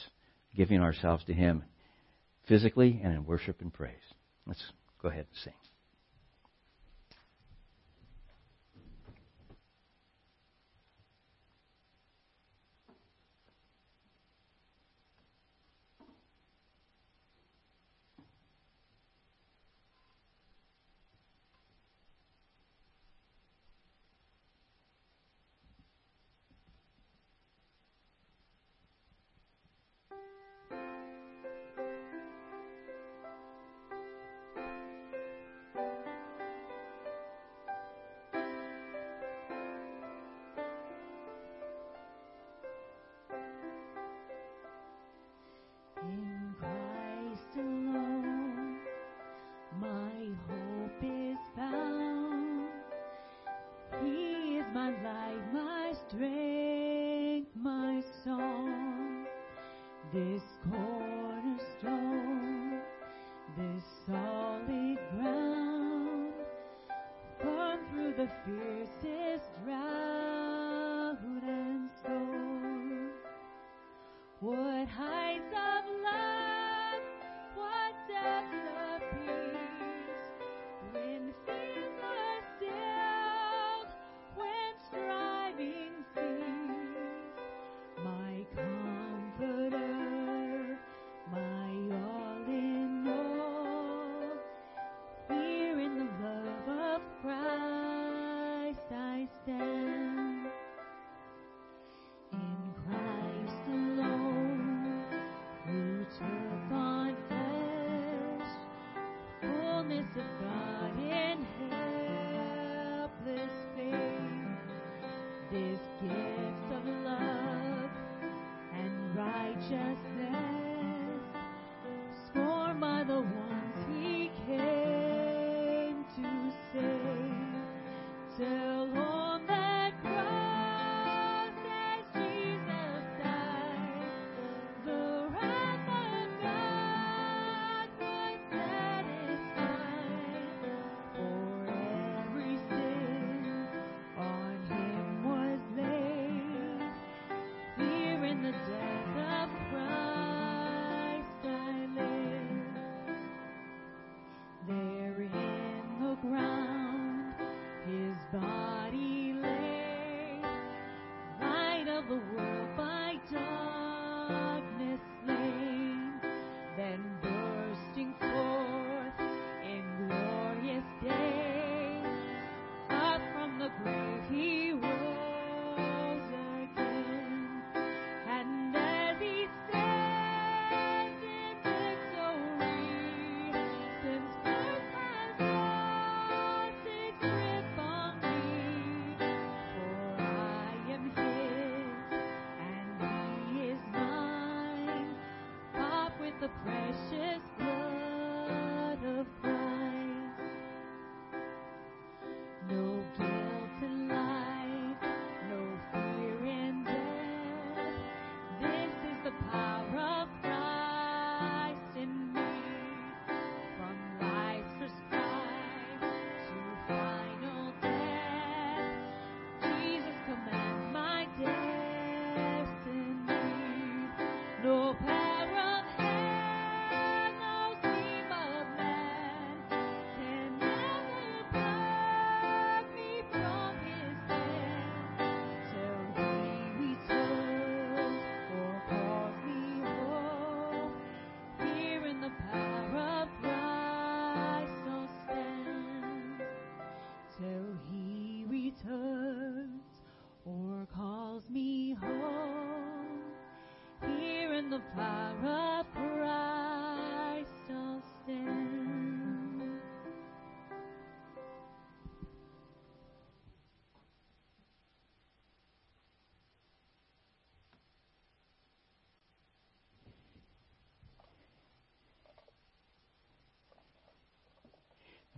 giving 0.56 0.82
ourselves 0.82 1.24
to 1.26 1.36
Him 1.36 1.64
physically 2.48 3.00
and 3.04 3.14
in 3.14 3.26
worship 3.28 3.62
and 3.62 3.72
praise. 3.72 3.94
Let's 4.48 4.64
go 5.04 5.10
ahead 5.10 5.28
and 5.30 5.40
sing. 5.44 5.63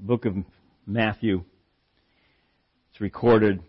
Book 0.06 0.26
of 0.26 0.36
Matthew. 0.86 1.44
It's 2.92 3.02
recorded. 3.02 3.62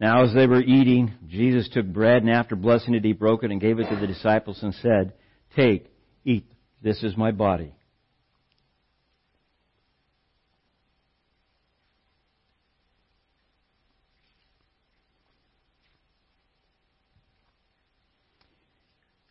Now 0.00 0.24
as 0.24 0.34
they 0.34 0.46
were 0.46 0.60
eating, 0.60 1.14
Jesus 1.28 1.68
took 1.72 1.86
bread 1.86 2.22
and 2.22 2.30
after 2.30 2.56
blessing 2.56 2.94
it, 2.94 3.04
he 3.04 3.12
broke 3.12 3.44
it 3.44 3.52
and 3.52 3.60
gave 3.60 3.78
it 3.78 3.88
to 3.88 3.96
the 3.96 4.06
disciples 4.06 4.58
and 4.62 4.74
said, 4.74 5.12
Take, 5.54 5.86
eat, 6.24 6.50
this 6.82 7.02
is 7.04 7.16
my 7.16 7.30
body. 7.30 7.74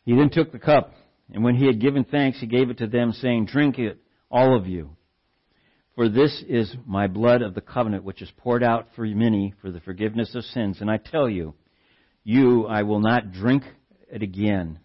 He 0.06 0.16
then 0.16 0.30
took 0.30 0.54
the 0.54 0.60
cup, 0.60 0.94
and 1.34 1.44
when 1.44 1.56
he 1.56 1.66
had 1.66 1.82
given 1.82 2.06
thanks, 2.06 2.40
he 2.40 2.48
gave 2.48 2.70
it 2.70 2.78
to 2.78 2.88
them, 2.88 3.12
saying, 3.12 3.48
Drink 3.48 3.78
it, 3.78 3.98
all 4.32 4.56
of 4.58 4.66
you. 4.66 4.96
For 5.98 6.10
this 6.10 6.44
is 6.48 6.72
my 6.86 7.08
blood 7.08 7.42
of 7.42 7.56
the 7.56 7.62
covenant, 7.62 8.04
which 8.04 8.22
is 8.22 8.32
poured 8.38 8.62
out 8.62 8.90
for 8.96 9.04
many 9.04 9.56
for 9.62 9.72
the 9.72 9.80
forgiveness 9.80 10.36
of 10.36 10.44
sins. 10.44 10.78
And 10.80 10.92
I 10.92 10.98
tell 10.98 11.28
you, 11.28 11.56
you, 12.24 12.68
I 12.68 12.84
will 12.84 13.00
not 13.00 13.32
drink 13.32 13.64
it 14.12 14.22
again. 14.22 14.78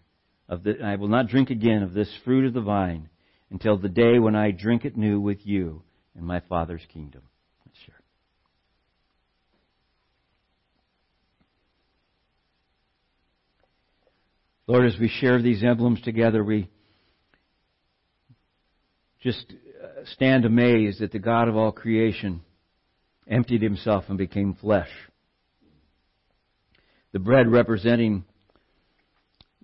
Of 0.49 0.63
the, 0.63 0.81
I 0.83 0.95
will 0.95 1.09
not 1.09 1.27
drink 1.27 1.51
again 1.51 1.83
of 1.83 1.93
this 1.93 2.09
fruit 2.25 2.47
of 2.47 2.55
the 2.55 2.61
vine 2.61 3.09
until 3.51 3.77
the 3.77 3.89
day 3.89 4.17
when 4.17 4.35
I 4.35 4.49
drink 4.49 4.85
it 4.85 4.97
new 4.97 5.21
with 5.21 5.45
you 5.45 5.83
in 6.17 6.25
my 6.25 6.39
Father's 6.49 6.81
kingdom. 6.91 7.21
Let's 7.63 7.77
share. 7.85 8.01
Lord, 14.65 14.87
as 14.87 14.99
we 14.99 15.09
share 15.09 15.39
these 15.39 15.63
emblems 15.63 16.01
together, 16.01 16.43
we 16.43 16.71
just 19.21 19.53
stand 20.07 20.45
amazed 20.45 20.99
that 20.99 21.11
the 21.11 21.19
God 21.19 21.47
of 21.47 21.55
all 21.55 21.71
creation 21.71 22.41
emptied 23.27 23.61
himself 23.61 24.05
and 24.09 24.17
became 24.17 24.55
flesh. 24.55 24.89
The 27.11 27.19
bread 27.19 27.51
representing 27.51 28.25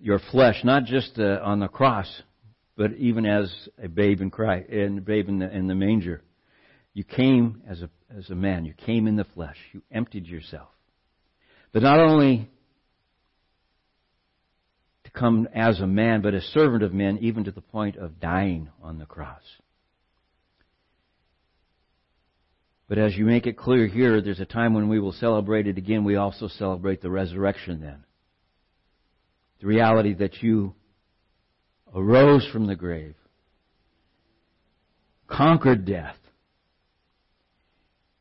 your 0.01 0.19
flesh, 0.31 0.61
not 0.63 0.85
just 0.85 1.17
uh, 1.19 1.39
on 1.43 1.59
the 1.59 1.67
cross, 1.67 2.21
but 2.77 2.93
even 2.93 3.25
as 3.25 3.51
a 3.81 3.89
babe 3.89 4.21
in 4.21 4.29
Christ, 4.29 4.69
babe 4.69 5.27
in 5.27 5.39
the, 5.39 5.53
in 5.53 5.67
the 5.67 5.75
manger. 5.75 6.21
You 6.93 7.03
came 7.03 7.61
as 7.67 7.81
a, 7.81 7.89
as 8.17 8.29
a 8.29 8.35
man. 8.35 8.65
You 8.65 8.73
came 8.73 9.07
in 9.07 9.15
the 9.15 9.25
flesh. 9.25 9.57
You 9.73 9.81
emptied 9.91 10.27
yourself. 10.27 10.69
But 11.71 11.83
not 11.83 11.99
only 11.99 12.49
to 15.03 15.11
come 15.11 15.47
as 15.53 15.79
a 15.79 15.87
man, 15.87 16.21
but 16.21 16.33
a 16.33 16.41
servant 16.41 16.83
of 16.83 16.93
men, 16.93 17.19
even 17.21 17.43
to 17.43 17.51
the 17.51 17.61
point 17.61 17.95
of 17.97 18.19
dying 18.19 18.69
on 18.81 18.99
the 18.99 19.05
cross. 19.05 19.41
But 22.89 22.97
as 22.97 23.15
you 23.15 23.23
make 23.23 23.45
it 23.45 23.55
clear 23.55 23.85
here, 23.87 24.19
there's 24.19 24.39
a 24.39 24.45
time 24.45 24.73
when 24.73 24.89
we 24.89 24.99
will 24.99 25.13
celebrate 25.13 25.67
it 25.67 25.77
again. 25.77 26.03
We 26.03 26.15
also 26.15 26.47
celebrate 26.47 27.01
the 27.01 27.11
resurrection 27.11 27.79
then. 27.79 28.03
The 29.61 29.67
reality 29.67 30.15
that 30.15 30.41
you 30.41 30.73
arose 31.95 32.47
from 32.51 32.65
the 32.65 32.75
grave, 32.75 33.15
conquered 35.27 35.85
death. 35.85 36.15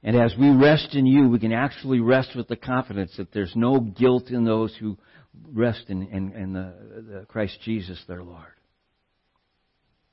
And 0.03 0.15
as 0.17 0.35
we 0.39 0.51
rest 0.51 0.95
in 0.95 1.07
you, 1.07 1.29
we 1.29 1.39
can 1.39 1.53
actually 1.53 2.01
rest 2.01 2.37
with 2.37 2.49
the 2.49 2.57
confidence 2.57 3.13
that 3.17 3.33
there's 3.33 3.53
no 3.57 3.81
guilt 3.81 4.29
in 4.29 4.45
those 4.45 4.75
who 4.79 4.99
rest 5.51 5.85
in, 5.89 6.03
in, 6.09 6.33
in 6.33 6.53
the, 6.53 6.75
the 7.11 7.27
Christ 7.27 7.59
Jesus, 7.65 8.03
their 8.07 8.23
Lord. 8.23 8.53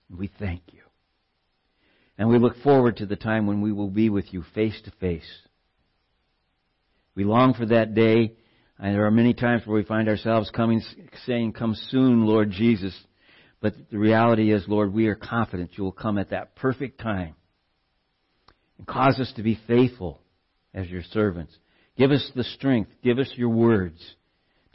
we 0.09 0.29
thank 0.39 0.61
you. 0.71 0.84
And 2.17 2.29
we 2.29 2.39
look 2.39 2.57
forward 2.63 2.97
to 2.97 3.05
the 3.05 3.15
time 3.15 3.45
when 3.45 3.61
we 3.61 3.71
will 3.71 3.89
be 3.89 4.09
with 4.09 4.33
you 4.33 4.43
face 4.53 4.79
to 4.85 4.91
face. 4.99 5.29
We 7.15 7.23
long 7.23 7.53
for 7.53 7.65
that 7.67 7.93
day, 7.93 8.33
and 8.77 8.95
there 8.95 9.05
are 9.05 9.11
many 9.11 9.33
times 9.33 9.63
where 9.65 9.77
we 9.77 9.83
find 9.83 10.07
ourselves 10.07 10.49
coming, 10.51 10.81
saying, 11.25 11.53
Come 11.53 11.75
soon, 11.89 12.25
Lord 12.25 12.51
Jesus. 12.51 12.95
But 13.61 13.73
the 13.89 13.97
reality 13.97 14.51
is, 14.51 14.65
Lord, 14.67 14.93
we 14.93 15.07
are 15.07 15.15
confident 15.15 15.77
you 15.77 15.83
will 15.83 15.91
come 15.91 16.17
at 16.17 16.29
that 16.29 16.55
perfect 16.55 16.99
time 17.01 17.35
and 18.77 18.85
cause 18.85 19.19
us 19.19 19.31
to 19.37 19.43
be 19.43 19.59
faithful 19.67 20.21
as 20.73 20.89
your 20.89 21.03
servants. 21.03 21.57
Give 21.97 22.11
us 22.11 22.29
the 22.35 22.43
strength, 22.43 22.91
give 23.03 23.17
us 23.17 23.31
your 23.35 23.49
words 23.49 24.15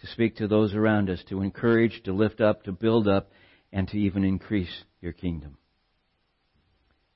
to 0.00 0.06
speak 0.08 0.36
to 0.36 0.48
those 0.48 0.74
around 0.74 1.10
us, 1.10 1.22
to 1.28 1.42
encourage, 1.42 2.02
to 2.04 2.12
lift 2.12 2.40
up, 2.40 2.64
to 2.64 2.72
build 2.72 3.06
up, 3.06 3.30
and 3.72 3.86
to 3.88 3.98
even 3.98 4.24
increase 4.24 4.72
your 5.02 5.12
kingdom. 5.12 5.56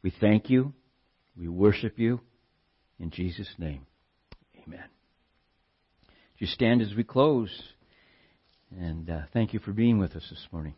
We 0.04 0.12
thank 0.20 0.50
you. 0.50 0.74
We 1.34 1.48
worship 1.48 1.98
you. 1.98 2.20
In 3.00 3.10
Jesus' 3.10 3.52
name, 3.58 3.86
amen. 4.62 4.84
You 6.38 6.46
stand 6.46 6.82
as 6.82 6.94
we 6.94 7.02
close. 7.02 7.50
And 8.70 9.08
uh, 9.08 9.22
thank 9.32 9.54
you 9.54 9.60
for 9.60 9.72
being 9.72 9.98
with 9.98 10.14
us 10.14 10.26
this 10.28 10.46
morning. 10.52 10.74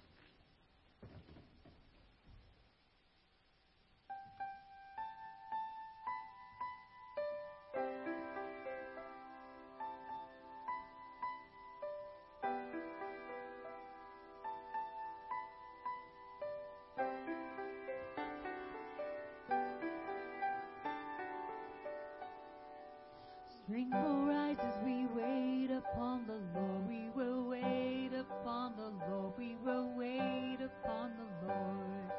Rainbow 23.68 24.24
rises, 24.24 24.78
we 24.84 25.06
wait 25.06 25.70
upon 25.72 26.24
the 26.28 26.38
Lord. 26.54 26.88
We 26.88 27.10
will 27.16 27.48
wait 27.48 28.10
upon 28.16 28.76
the 28.76 28.92
Lord. 29.10 29.32
We 29.36 29.56
will 29.64 29.92
wait 29.96 30.58
upon 30.62 31.10
the 31.16 31.48
Lord. 31.48 32.12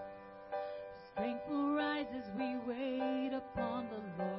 Strength 1.14 1.48
will 1.50 1.74
rises, 1.74 2.26
we 2.38 2.58
wait 2.68 3.32
upon 3.34 3.88
the 3.88 4.24
Lord. 4.24 4.37